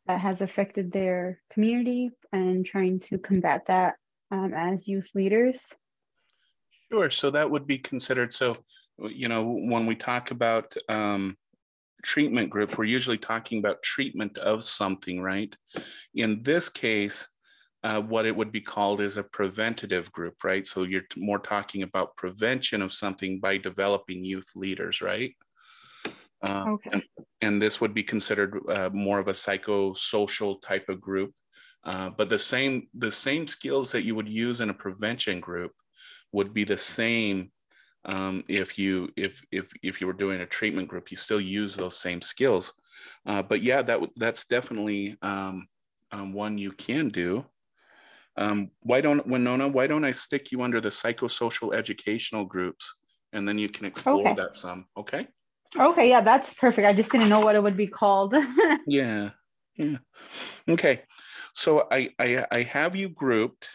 that 0.07 0.19
has 0.19 0.41
affected 0.41 0.91
their 0.91 1.41
community 1.49 2.11
and 2.31 2.65
trying 2.65 2.99
to 2.99 3.17
combat 3.17 3.65
that 3.67 3.95
um, 4.31 4.53
as 4.53 4.87
youth 4.87 5.09
leaders 5.15 5.59
sure 6.91 7.09
so 7.09 7.31
that 7.31 7.49
would 7.49 7.67
be 7.67 7.77
considered 7.77 8.31
so 8.31 8.57
you 9.09 9.27
know 9.27 9.43
when 9.43 9.85
we 9.85 9.95
talk 9.95 10.31
about 10.31 10.75
um, 10.89 11.35
treatment 12.03 12.49
groups 12.49 12.77
we're 12.77 12.85
usually 12.85 13.17
talking 13.17 13.59
about 13.59 13.81
treatment 13.81 14.37
of 14.37 14.63
something 14.63 15.21
right 15.21 15.55
in 16.13 16.41
this 16.43 16.69
case 16.69 17.27
uh, 17.85 18.01
what 18.01 18.25
it 18.25 18.35
would 18.35 18.51
be 18.51 18.61
called 18.61 18.99
is 18.99 19.15
a 19.15 19.23
preventative 19.23 20.11
group, 20.11 20.43
right? 20.43 20.65
So 20.65 20.81
you're 20.81 21.03
more 21.15 21.37
talking 21.37 21.83
about 21.83 22.15
prevention 22.15 22.81
of 22.81 22.91
something 22.91 23.39
by 23.39 23.57
developing 23.59 24.23
youth 24.23 24.49
leaders, 24.55 25.03
right? 25.03 25.35
Uh, 26.41 26.65
okay. 26.69 26.89
and, 26.93 27.03
and, 27.41 27.61
this 27.61 27.79
would 27.79 27.93
be 27.93 28.03
considered 28.03 28.59
uh, 28.69 28.89
more 28.93 29.19
of 29.19 29.27
a 29.27 29.31
psychosocial 29.31 30.61
type 30.61 30.89
of 30.89 31.01
group. 31.01 31.33
Uh, 31.83 32.09
but 32.09 32.29
the 32.29 32.37
same 32.37 32.87
the 32.95 33.11
same 33.11 33.47
skills 33.47 33.91
that 33.91 34.03
you 34.03 34.15
would 34.15 34.27
use 34.27 34.59
in 34.59 34.69
a 34.69 34.73
prevention 34.73 35.39
group 35.39 35.71
would 36.31 36.53
be 36.53 36.63
the 36.63 36.77
same 36.77 37.51
um, 38.05 38.43
if 38.47 38.77
you 38.77 39.09
if 39.15 39.41
if 39.51 39.71
if 39.81 40.01
you 40.01 40.07
were 40.07 40.13
doing 40.13 40.41
a 40.41 40.45
treatment 40.45 40.87
group. 40.87 41.09
You 41.09 41.17
still 41.17 41.39
use 41.39 41.75
those 41.75 41.97
same 41.97 42.21
skills. 42.21 42.73
Uh, 43.25 43.41
but 43.41 43.61
yeah, 43.61 43.81
that 43.83 43.99
that's 44.15 44.45
definitely 44.45 45.15
um, 45.21 45.67
um, 46.11 46.33
one 46.33 46.57
you 46.57 46.71
can 46.71 47.09
do. 47.09 47.45
Um, 48.35 48.71
why 48.81 48.99
don't 49.01 49.25
Winona? 49.27 49.67
Why 49.67 49.87
don't 49.87 50.05
I 50.05 50.11
stick 50.11 50.51
you 50.51 50.63
under 50.63 50.81
the 50.81 50.89
psychosocial 50.89 51.73
educational 51.73 52.45
groups? 52.45 52.95
and 53.35 53.47
then 53.47 53.57
you 53.57 53.69
can 53.69 53.85
explore 53.85 54.21
Okay. 54.21 54.33
that 54.35 54.55
some. 54.55 54.85
Okay. 54.97 55.27
Okay, 55.77 56.09
yeah, 56.09 56.21
that's 56.21 56.53
perfect. 56.55 56.87
I 56.87 56.93
just 56.93 57.09
didn't 57.09 57.29
know 57.29 57.41
what 57.41 57.55
it 57.55 57.63
would 57.63 57.77
be 57.77 57.87
called. 57.87 58.35
Yeah. 58.87 59.31
Yeah. 59.77 59.97
Okay. 60.69 61.01
So 61.53 61.87
I 61.91 62.11
I, 62.19 62.45
I 62.51 62.61
have 62.61 62.95
you 62.95 63.09
grouped. 63.09 63.67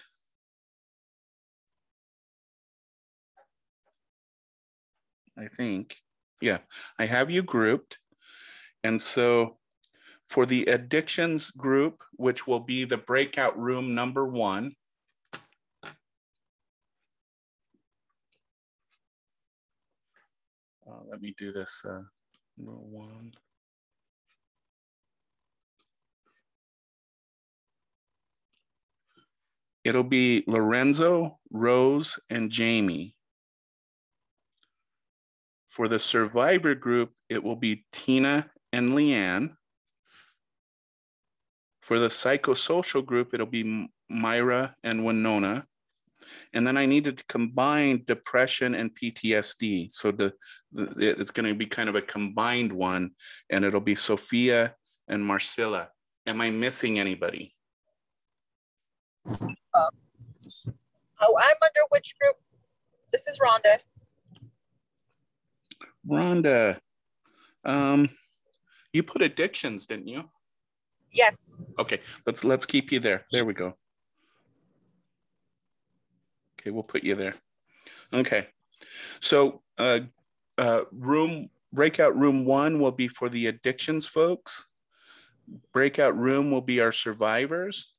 I 5.36 5.48
think. 5.48 5.96
Yeah, 6.40 6.58
I 6.98 7.06
have 7.06 7.30
you 7.30 7.42
grouped. 7.42 7.98
And 8.84 9.00
so 9.00 9.58
for 10.24 10.46
the 10.46 10.64
addictions 10.66 11.50
group, 11.50 12.02
which 12.12 12.46
will 12.46 12.60
be 12.60 12.84
the 12.84 12.96
breakout 12.96 13.58
room 13.58 13.94
number 13.94 14.26
one. 14.26 14.72
Uh, 20.90 21.02
let 21.08 21.20
me 21.20 21.34
do 21.38 21.52
this. 21.52 21.84
Uh, 21.88 22.02
one. 22.56 23.32
It'll 29.84 30.02
be 30.02 30.44
Lorenzo, 30.46 31.38
Rose, 31.50 32.18
and 32.28 32.50
Jamie. 32.50 33.16
For 35.66 35.88
the 35.88 35.98
survivor 35.98 36.74
group, 36.74 37.12
it 37.28 37.42
will 37.42 37.56
be 37.56 37.84
Tina 37.92 38.50
and 38.72 38.90
Leanne. 38.90 39.54
For 41.80 41.98
the 41.98 42.08
psychosocial 42.08 43.04
group, 43.04 43.32
it'll 43.32 43.46
be 43.46 43.88
Myra 44.08 44.76
and 44.82 45.04
Winona. 45.04 45.66
And 46.52 46.66
then 46.66 46.76
I 46.76 46.86
needed 46.86 47.18
to 47.18 47.24
combine 47.24 48.04
depression 48.06 48.74
and 48.74 48.94
PTSD. 48.94 49.92
So 49.92 50.10
the, 50.10 50.32
the 50.72 51.20
it's 51.20 51.30
going 51.30 51.48
to 51.48 51.54
be 51.54 51.66
kind 51.66 51.88
of 51.88 51.94
a 51.94 52.02
combined 52.02 52.72
one, 52.72 53.12
and 53.50 53.64
it'll 53.64 53.80
be 53.80 53.94
Sophia 53.94 54.74
and 55.08 55.24
Marcilla. 55.24 55.88
Am 56.26 56.40
I 56.40 56.50
missing 56.50 56.98
anybody? 56.98 57.54
Oh, 59.26 61.36
I'm 61.38 61.56
under 61.62 61.80
which 61.90 62.14
group? 62.18 62.36
This 63.12 63.26
is 63.26 63.38
Rhonda. 63.38 63.78
Rhonda, 66.08 66.78
um, 67.64 68.08
you 68.92 69.02
put 69.02 69.22
addictions, 69.22 69.86
didn't 69.86 70.08
you? 70.08 70.24
Yes. 71.12 71.60
Okay, 71.78 72.00
let's 72.26 72.44
let's 72.44 72.66
keep 72.66 72.92
you 72.92 73.00
there. 73.00 73.26
There 73.32 73.44
we 73.44 73.52
go. 73.52 73.76
Okay, 76.60 76.70
we'll 76.70 76.82
put 76.82 77.04
you 77.04 77.14
there. 77.14 77.34
Okay, 78.12 78.48
so 79.20 79.62
uh, 79.78 80.00
uh, 80.58 80.82
room 80.92 81.48
breakout 81.72 82.16
room 82.16 82.44
one 82.44 82.80
will 82.80 82.92
be 82.92 83.08
for 83.08 83.28
the 83.28 83.46
addictions 83.46 84.06
folks. 84.06 84.66
Breakout 85.72 86.16
room 86.16 86.50
will 86.50 86.60
be 86.60 86.80
our 86.80 86.92
survivors. 86.92 87.94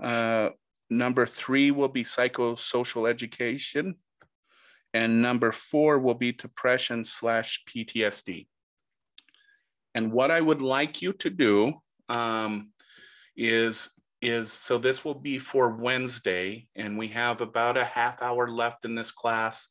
Uh, 0.00 0.50
number 0.88 1.26
three 1.26 1.70
will 1.70 1.88
be 1.88 2.04
psychosocial 2.04 3.08
education. 3.08 3.96
And 4.92 5.22
number 5.22 5.52
four 5.52 5.98
will 5.98 6.14
be 6.14 6.32
depression 6.32 7.04
slash 7.04 7.62
PTSD. 7.64 8.48
And 9.94 10.12
what 10.12 10.30
I 10.30 10.40
would 10.40 10.60
like 10.60 11.02
you 11.02 11.12
to 11.14 11.30
do 11.30 11.74
um, 12.08 12.72
is 13.36 13.90
is 14.22 14.52
so 14.52 14.78
this 14.78 15.04
will 15.04 15.14
be 15.14 15.38
for 15.38 15.70
Wednesday, 15.70 16.68
and 16.76 16.98
we 16.98 17.08
have 17.08 17.40
about 17.40 17.76
a 17.76 17.84
half 17.84 18.22
hour 18.22 18.48
left 18.48 18.84
in 18.84 18.94
this 18.94 19.12
class. 19.12 19.70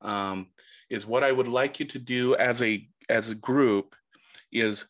Um, 0.00 0.48
is 0.88 1.06
what 1.06 1.22
I 1.22 1.30
would 1.30 1.48
like 1.48 1.78
you 1.78 1.86
to 1.86 1.98
do 1.98 2.34
as 2.36 2.62
a 2.62 2.88
as 3.08 3.30
a 3.30 3.36
group 3.36 3.94
is 4.52 4.88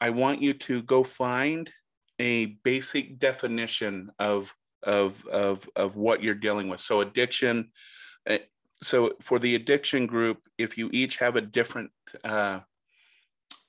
I 0.00 0.10
want 0.10 0.40
you 0.40 0.54
to 0.54 0.82
go 0.82 1.04
find 1.04 1.70
a 2.18 2.46
basic 2.64 3.18
definition 3.18 4.10
of 4.18 4.54
of 4.82 5.26
of 5.26 5.68
of 5.76 5.96
what 5.96 6.22
you're 6.22 6.34
dealing 6.34 6.68
with. 6.68 6.80
So 6.80 7.00
addiction. 7.00 7.70
uh, 8.28 8.38
So 8.82 9.12
for 9.20 9.38
the 9.38 9.54
addiction 9.54 10.06
group, 10.06 10.38
if 10.58 10.76
you 10.78 10.90
each 10.92 11.18
have 11.18 11.36
a 11.36 11.40
different 11.40 11.90
uh, 12.24 12.60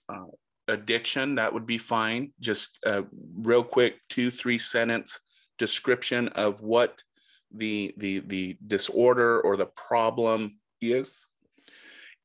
uh, 0.10 0.25
addiction, 0.67 1.36
that 1.36 1.54
would 1.54 1.65
be 1.65 1.78
fine. 1.78 2.32
Just 2.39 2.80
a 2.86 3.06
real 3.36 3.63
quick 3.63 3.99
two, 4.10 4.32
three 4.32 4.58
sentence 4.58 5.19
description 5.60 6.30
of 6.30 6.62
what 6.62 7.02
the, 7.54 7.93
the, 7.97 8.19
the 8.19 8.58
disorder 8.65 9.41
or 9.41 9.58
the 9.58 9.67
problem 9.67 10.58
is. 10.82 11.28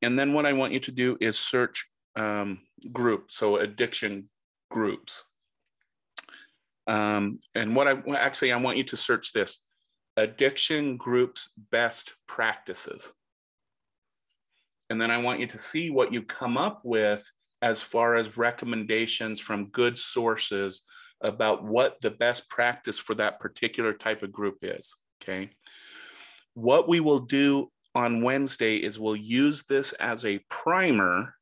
And 0.01 0.17
then 0.17 0.33
what 0.33 0.45
I 0.45 0.53
want 0.53 0.73
you 0.73 0.79
to 0.79 0.91
do 0.91 1.17
is 1.19 1.37
search 1.37 1.85
um, 2.15 2.59
group, 2.91 3.31
so 3.31 3.57
addiction 3.57 4.29
groups. 4.69 5.25
Um, 6.87 7.39
and 7.53 7.75
what 7.75 7.87
I 7.87 8.01
actually, 8.15 8.51
I 8.51 8.57
want 8.57 8.77
you 8.77 8.83
to 8.85 8.97
search 8.97 9.31
this 9.31 9.59
addiction 10.17 10.97
groups 10.97 11.51
best 11.71 12.15
practices. 12.27 13.13
And 14.89 14.99
then 14.99 15.11
I 15.11 15.19
want 15.19 15.39
you 15.39 15.47
to 15.47 15.57
see 15.57 15.91
what 15.91 16.11
you 16.11 16.23
come 16.23 16.57
up 16.57 16.81
with 16.83 17.29
as 17.61 17.81
far 17.81 18.15
as 18.15 18.37
recommendations 18.37 19.39
from 19.39 19.69
good 19.69 19.97
sources 19.97 20.83
about 21.21 21.63
what 21.63 21.99
the 22.01 22.11
best 22.11 22.49
practice 22.49 22.97
for 22.97 23.13
that 23.15 23.39
particular 23.39 23.93
type 23.93 24.23
of 24.23 24.31
group 24.31 24.57
is. 24.61 24.97
Okay. 25.21 25.49
What 26.53 26.87
we 26.87 26.99
will 26.99 27.19
do 27.19 27.71
on 27.95 28.21
Wednesday 28.21 28.77
is 28.77 28.99
we'll 28.99 29.15
use 29.15 29.65
this 29.65 29.91
as 29.93 30.25
a 30.25 30.39
primer 30.49 31.35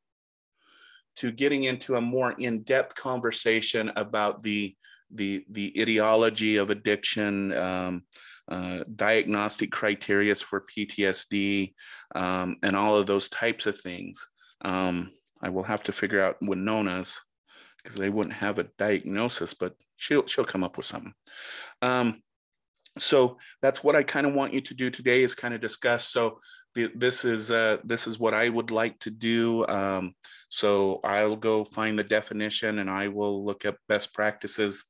to 1.17 1.31
getting 1.31 1.63
into 1.63 1.95
a 1.95 2.01
more 2.01 2.33
in-depth 2.33 2.95
conversation 2.95 3.91
about 3.95 4.43
the 4.43 4.75
the 5.11 5.45
the 5.49 5.73
ideology 5.79 6.57
of 6.57 6.69
addiction, 6.69 7.53
um, 7.53 8.03
uh, 8.49 8.83
diagnostic 8.95 9.71
criteria 9.71 10.35
for 10.35 10.65
PTSD, 10.65 11.73
um, 12.15 12.57
and 12.61 12.75
all 12.75 12.97
of 12.97 13.05
those 13.05 13.29
types 13.29 13.65
of 13.67 13.79
things. 13.79 14.29
Um, 14.65 15.09
I 15.41 15.49
will 15.49 15.63
have 15.63 15.83
to 15.83 15.91
figure 15.91 16.21
out 16.21 16.41
Winona's 16.41 17.21
because 17.77 17.97
they 17.97 18.09
wouldn't 18.09 18.35
have 18.35 18.59
a 18.59 18.67
diagnosis, 18.77 19.53
but 19.53 19.75
she'll 19.95 20.25
she'll 20.25 20.45
come 20.45 20.63
up 20.63 20.77
with 20.77 20.85
something. 20.85 21.13
Um, 21.81 22.21
so 22.99 23.37
that's 23.61 23.83
what 23.83 23.95
I 23.95 24.03
kind 24.03 24.25
of 24.25 24.33
want 24.33 24.53
you 24.53 24.61
to 24.61 24.73
do 24.73 24.89
today 24.89 25.23
is 25.23 25.35
kind 25.35 25.53
of 25.53 25.61
discuss. 25.61 26.07
So 26.07 26.39
the, 26.75 26.91
this 26.95 27.25
is 27.25 27.51
uh, 27.51 27.77
this 27.83 28.07
is 28.07 28.19
what 28.19 28.33
I 28.33 28.49
would 28.49 28.71
like 28.71 28.99
to 28.99 29.11
do. 29.11 29.65
Um, 29.67 30.13
so 30.49 30.99
I'll 31.03 31.35
go 31.35 31.65
find 31.65 31.97
the 31.97 32.03
definition 32.03 32.79
and 32.79 32.89
I 32.89 33.07
will 33.07 33.45
look 33.45 33.65
up 33.65 33.77
best 33.87 34.13
practices. 34.13 34.85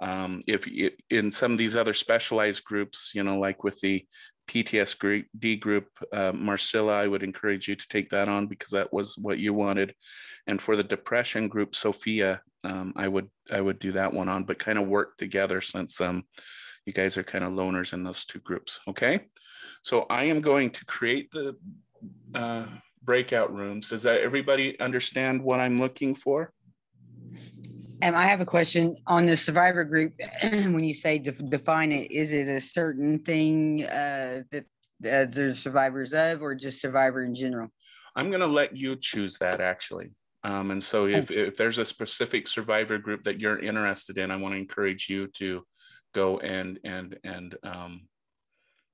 Um, 0.00 0.42
if 0.46 0.66
in 1.10 1.30
some 1.30 1.52
of 1.52 1.58
these 1.58 1.76
other 1.76 1.92
specialized 1.92 2.64
groups, 2.64 3.12
you 3.14 3.22
know, 3.22 3.38
like 3.38 3.64
with 3.64 3.78
the 3.80 4.04
PTSD 4.50 5.60
group, 5.60 5.86
uh, 6.12 6.32
Marcilla, 6.32 6.94
I 6.94 7.06
would 7.06 7.22
encourage 7.22 7.68
you 7.68 7.76
to 7.76 7.88
take 7.88 8.10
that 8.10 8.28
on 8.28 8.48
because 8.48 8.70
that 8.70 8.92
was 8.92 9.16
what 9.16 9.38
you 9.38 9.54
wanted. 9.54 9.94
And 10.48 10.60
for 10.60 10.74
the 10.74 10.82
depression 10.82 11.46
group, 11.46 11.76
Sophia, 11.76 12.42
um, 12.64 12.92
I 12.96 13.06
would 13.06 13.30
I 13.50 13.60
would 13.60 13.78
do 13.78 13.92
that 13.92 14.12
one 14.12 14.28
on, 14.28 14.44
but 14.44 14.58
kind 14.58 14.78
of 14.78 14.88
work 14.88 15.16
together 15.18 15.60
since 15.60 16.00
um, 16.00 16.24
you 16.84 16.92
guys 16.92 17.16
are 17.16 17.22
kind 17.22 17.44
of 17.44 17.52
loners 17.52 17.92
in 17.92 18.02
those 18.02 18.24
two 18.24 18.40
groups. 18.40 18.80
Okay, 18.88 19.20
so 19.82 20.06
I 20.10 20.24
am 20.24 20.40
going 20.40 20.70
to 20.70 20.84
create 20.84 21.30
the 21.30 21.56
uh, 22.34 22.66
breakout 23.02 23.54
rooms. 23.54 23.90
Does 23.90 24.02
that 24.02 24.20
everybody 24.20 24.78
understand 24.80 25.42
what 25.42 25.60
I'm 25.60 25.78
looking 25.78 26.16
for? 26.16 26.52
Um, 28.02 28.14
I 28.14 28.26
have 28.26 28.40
a 28.40 28.46
question 28.46 28.96
on 29.06 29.26
the 29.26 29.36
survivor 29.36 29.84
group. 29.84 30.14
when 30.42 30.84
you 30.84 30.94
say 30.94 31.18
def- 31.18 31.48
define 31.50 31.92
it, 31.92 32.10
is 32.10 32.32
it 32.32 32.48
a 32.48 32.60
certain 32.60 33.18
thing 33.18 33.84
uh, 33.84 34.42
that 34.50 34.64
uh, 35.04 35.26
there's 35.30 35.58
survivors 35.58 36.12
of, 36.14 36.42
or 36.42 36.54
just 36.54 36.80
survivor 36.80 37.24
in 37.24 37.34
general? 37.34 37.68
I'm 38.16 38.30
going 38.30 38.40
to 38.40 38.46
let 38.46 38.76
you 38.76 38.96
choose 38.96 39.38
that 39.38 39.60
actually. 39.60 40.14
Um, 40.42 40.70
and 40.70 40.82
so 40.82 41.06
if, 41.06 41.30
if 41.30 41.56
there's 41.56 41.78
a 41.78 41.84
specific 41.84 42.48
survivor 42.48 42.98
group 42.98 43.24
that 43.24 43.40
you're 43.40 43.58
interested 43.58 44.16
in, 44.16 44.30
I 44.30 44.36
want 44.36 44.54
to 44.54 44.58
encourage 44.58 45.08
you 45.08 45.28
to 45.34 45.62
go 46.14 46.38
and 46.38 46.78
and 46.82 47.18
and 47.24 47.54
um, 47.62 48.08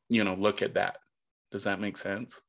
you 0.09 0.24
know 0.24 0.35
look 0.35 0.62
at 0.62 0.74
that. 0.74 0.97
Does 1.53 1.64
that 1.64 1.81
make 1.81 1.97
sense? 1.97 2.41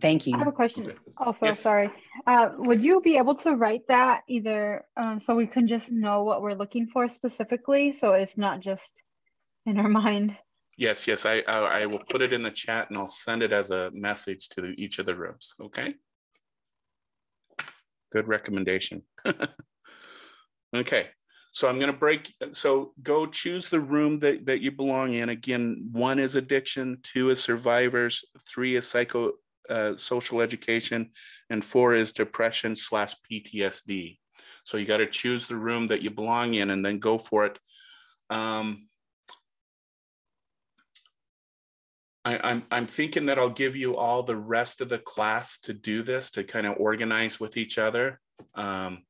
Thank 0.00 0.26
you. 0.26 0.34
I 0.34 0.38
have 0.38 0.46
a 0.48 0.52
question. 0.52 0.86
Okay. 0.86 0.98
Also, 1.16 1.46
Yes. 1.46 1.60
sorry. 1.60 1.90
Uh, 2.26 2.50
would 2.58 2.84
you 2.84 3.00
be 3.00 3.16
able 3.16 3.34
to 3.36 3.52
write 3.52 3.86
that 3.88 4.22
either 4.28 4.84
um, 4.96 5.20
so 5.20 5.34
we 5.34 5.46
can 5.46 5.68
just 5.68 5.90
know 5.90 6.24
what 6.24 6.42
we're 6.42 6.54
looking 6.54 6.86
for 6.86 7.08
specifically, 7.08 7.96
so 7.98 8.12
it's 8.12 8.36
not 8.36 8.60
just 8.60 9.02
in 9.66 9.78
our 9.78 9.88
mind? 10.02 10.36
Yes, 10.76 11.06
yes. 11.06 11.24
I, 11.24 11.38
I 11.46 11.82
I 11.82 11.86
will 11.86 12.02
put 12.10 12.20
it 12.20 12.32
in 12.32 12.42
the 12.42 12.50
chat 12.50 12.90
and 12.90 12.98
I'll 12.98 13.06
send 13.06 13.42
it 13.42 13.52
as 13.52 13.70
a 13.70 13.90
message 13.92 14.48
to 14.50 14.74
each 14.76 14.98
of 14.98 15.06
the 15.06 15.14
rooms. 15.14 15.54
Okay. 15.60 15.94
Good 18.12 18.26
recommendation. 18.26 19.02
okay. 20.76 21.08
So 21.52 21.68
I'm 21.68 21.78
going 21.78 21.92
to 21.92 21.96
break. 21.96 22.32
So 22.50 22.92
go 23.00 23.26
choose 23.26 23.70
the 23.70 23.78
room 23.78 24.18
that, 24.20 24.46
that 24.46 24.60
you 24.60 24.72
belong 24.72 25.14
in. 25.14 25.28
Again, 25.28 25.88
one 25.92 26.18
is 26.18 26.34
addiction, 26.34 26.98
two 27.04 27.30
is 27.30 27.40
survivors, 27.40 28.24
three 28.44 28.74
is 28.74 28.88
psycho 28.88 29.34
uh, 29.68 29.96
social 29.96 30.40
education, 30.40 31.10
and 31.50 31.64
four 31.64 31.94
is 31.94 32.12
depression 32.12 32.76
slash 32.76 33.14
PTSD. 33.30 34.18
So 34.64 34.76
you 34.76 34.86
got 34.86 34.98
to 34.98 35.06
choose 35.06 35.46
the 35.46 35.56
room 35.56 35.88
that 35.88 36.02
you 36.02 36.10
belong 36.10 36.54
in 36.54 36.70
and 36.70 36.84
then 36.84 36.98
go 36.98 37.18
for 37.18 37.46
it. 37.46 37.58
Um, 38.30 38.88
I, 42.24 42.40
I'm, 42.42 42.62
I'm 42.70 42.86
thinking 42.86 43.26
that 43.26 43.38
I'll 43.38 43.50
give 43.50 43.76
you 43.76 43.96
all 43.96 44.22
the 44.22 44.36
rest 44.36 44.80
of 44.80 44.88
the 44.88 44.98
class 44.98 45.58
to 45.60 45.74
do 45.74 46.02
this 46.02 46.30
to 46.32 46.44
kind 46.44 46.66
of 46.66 46.76
organize 46.78 47.38
with 47.38 47.56
each 47.56 47.78
other. 47.78 48.20
Um, 48.54 49.02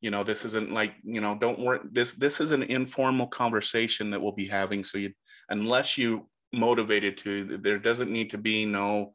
you 0.00 0.10
know, 0.10 0.22
this 0.22 0.44
isn't 0.44 0.72
like, 0.72 0.94
you 1.02 1.20
know, 1.20 1.36
don't 1.36 1.58
worry. 1.58 1.80
This 1.90 2.14
this 2.14 2.40
is 2.40 2.52
an 2.52 2.62
informal 2.62 3.26
conversation 3.26 4.10
that 4.10 4.22
we'll 4.22 4.32
be 4.32 4.46
having. 4.46 4.82
So 4.82 4.98
you 4.98 5.12
unless 5.50 5.98
you 5.98 6.28
motivated 6.52 7.16
to, 7.18 7.58
there 7.58 7.78
doesn't 7.78 8.10
need 8.10 8.30
to 8.30 8.38
be 8.38 8.64
no 8.64 9.12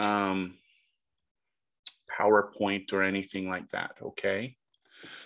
um, 0.00 0.54
PowerPoint 2.18 2.92
or 2.92 3.02
anything 3.02 3.48
like 3.48 3.68
that. 3.68 3.92
Okay. 4.02 4.56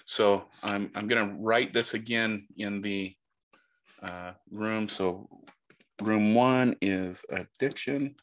So 0.05 0.47
I'm, 0.63 0.91
I'm 0.95 1.07
to 1.29 1.37
write 1.39 1.73
this 1.73 1.95
again 1.95 2.47
in 2.57 2.81
the 2.81 3.15
uh, 4.03 4.33
room. 4.51 4.89
So 4.89 5.29
room 6.03 6.35
one 6.35 6.77
is 6.83 7.25
addiction. 7.31 8.17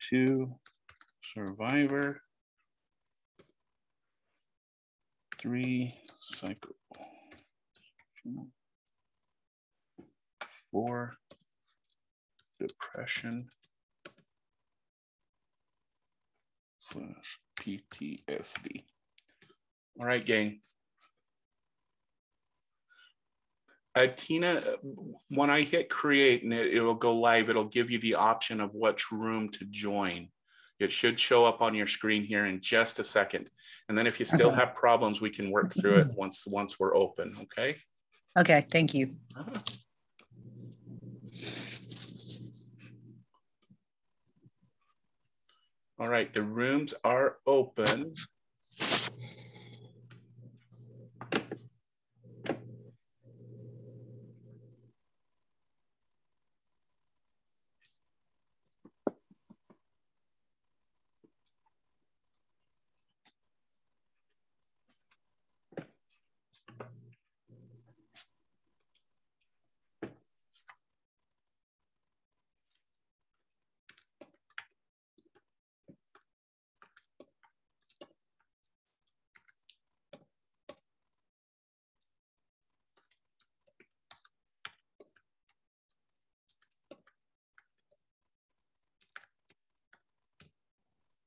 Two, 0.00 0.54
survivor. 1.34 2.22
Three, 5.38 5.94
psycho. 6.18 6.70
Four, 10.70 11.16
depression. 12.60 13.48
Slash 16.92 17.38
PTSD. 17.58 18.84
All 19.98 20.06
right, 20.06 20.24
gang. 20.24 20.60
Uh, 23.94 24.06
Tina, 24.16 24.62
when 25.28 25.50
I 25.50 25.62
hit 25.62 25.90
create 25.90 26.44
and 26.44 26.52
it, 26.52 26.74
it 26.74 26.80
will 26.80 26.94
go 26.94 27.14
live, 27.14 27.50
it'll 27.50 27.64
give 27.64 27.90
you 27.90 27.98
the 27.98 28.14
option 28.14 28.60
of 28.60 28.74
which 28.74 29.12
room 29.12 29.50
to 29.50 29.66
join. 29.66 30.28
It 30.80 30.90
should 30.90 31.20
show 31.20 31.44
up 31.44 31.60
on 31.60 31.74
your 31.74 31.86
screen 31.86 32.24
here 32.24 32.46
in 32.46 32.60
just 32.60 32.98
a 32.98 33.04
second. 33.04 33.50
And 33.88 33.96
then 33.96 34.06
if 34.06 34.18
you 34.18 34.24
still 34.24 34.48
Okay. 34.48 34.56
have 34.56 34.74
problems, 34.74 35.20
we 35.20 35.30
can 35.30 35.50
work 35.50 35.74
through 35.74 35.98
it 35.98 36.08
once 36.16 36.46
once 36.46 36.80
we're 36.80 36.96
open, 36.96 37.36
okay? 37.42 37.76
Okay, 38.38 38.66
thank 38.70 38.94
you. 38.94 39.14
All 46.02 46.08
right, 46.08 46.32
the 46.32 46.42
rooms 46.42 46.94
are 47.04 47.36
open. 47.46 48.10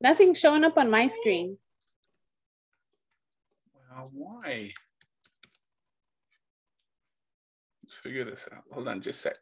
Nothing's 0.05 0.39
showing 0.39 0.63
up 0.63 0.77
on 0.77 0.91
my 0.91 1.07
screen. 1.07 1.57
Well, 3.73 4.11
why? 4.13 4.71
Let's 7.81 7.93
figure 8.03 8.23
this 8.23 8.47
out. 8.53 8.65
Hold 8.71 8.87
on 8.87 9.01
just 9.01 9.25
a 9.25 9.29
sec. 9.29 9.37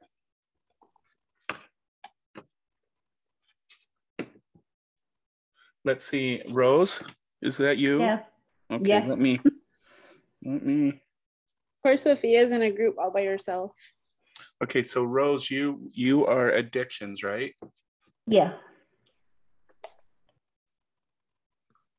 Let's 5.84 6.06
see, 6.06 6.42
Rose, 6.50 7.04
is 7.42 7.58
that 7.58 7.78
you? 7.78 8.00
Yes, 8.00 8.24
Okay, 8.72 8.86
Yes. 8.86 9.10
let 9.10 9.20
me, 9.20 9.42
let 10.46 10.64
me, 10.64 11.02
Poor 11.84 11.98
Sophia's 11.98 12.52
in 12.52 12.62
a 12.62 12.72
group 12.72 12.96
all 12.98 13.12
by 13.12 13.26
herself. 13.26 13.72
okay, 14.64 14.82
so 14.82 15.04
Rose, 15.04 15.52
you, 15.52 15.92
you 15.92 16.26
are 16.26 16.52
addictions, 16.52 17.22
right? 17.22 17.54
yes. 18.28 18.54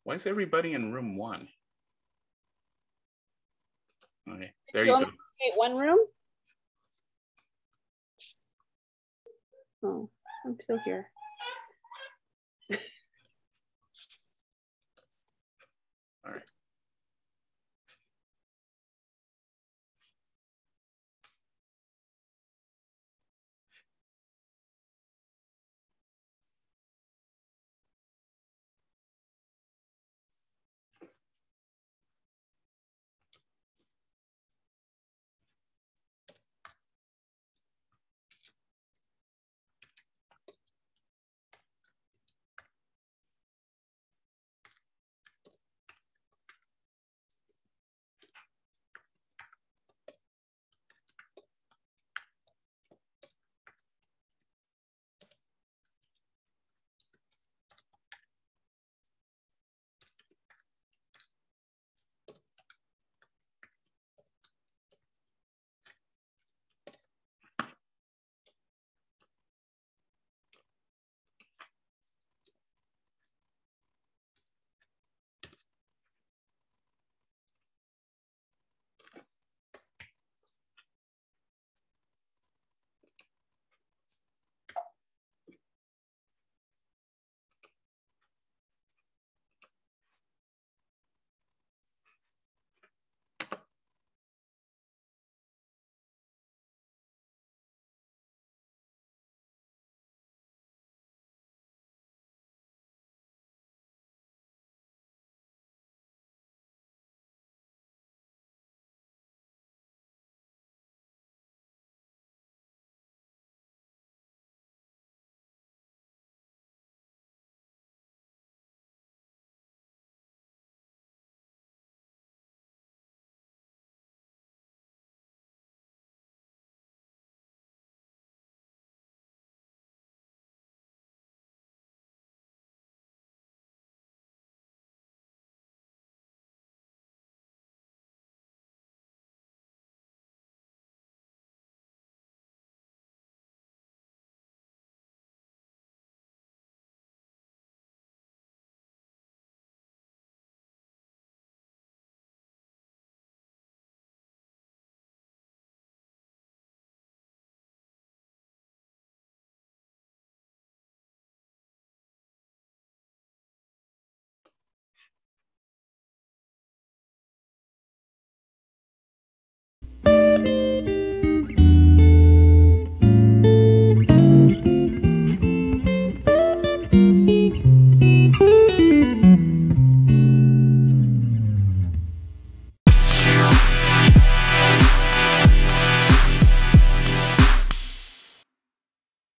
Why 0.05 0.15
is 0.15 0.27
everybody 0.27 0.75
in 0.75 0.93
room 0.93 1.17
one? 1.17 1.49
Okay, 4.29 4.53
there 4.73 4.85
You 4.85 4.93
you 4.93 5.01
go. 5.01 5.11
One 5.57 5.77
room? 5.77 5.99
Oh, 9.83 10.09
I'm 10.47 10.57
still 10.63 10.79
here. 10.85 11.07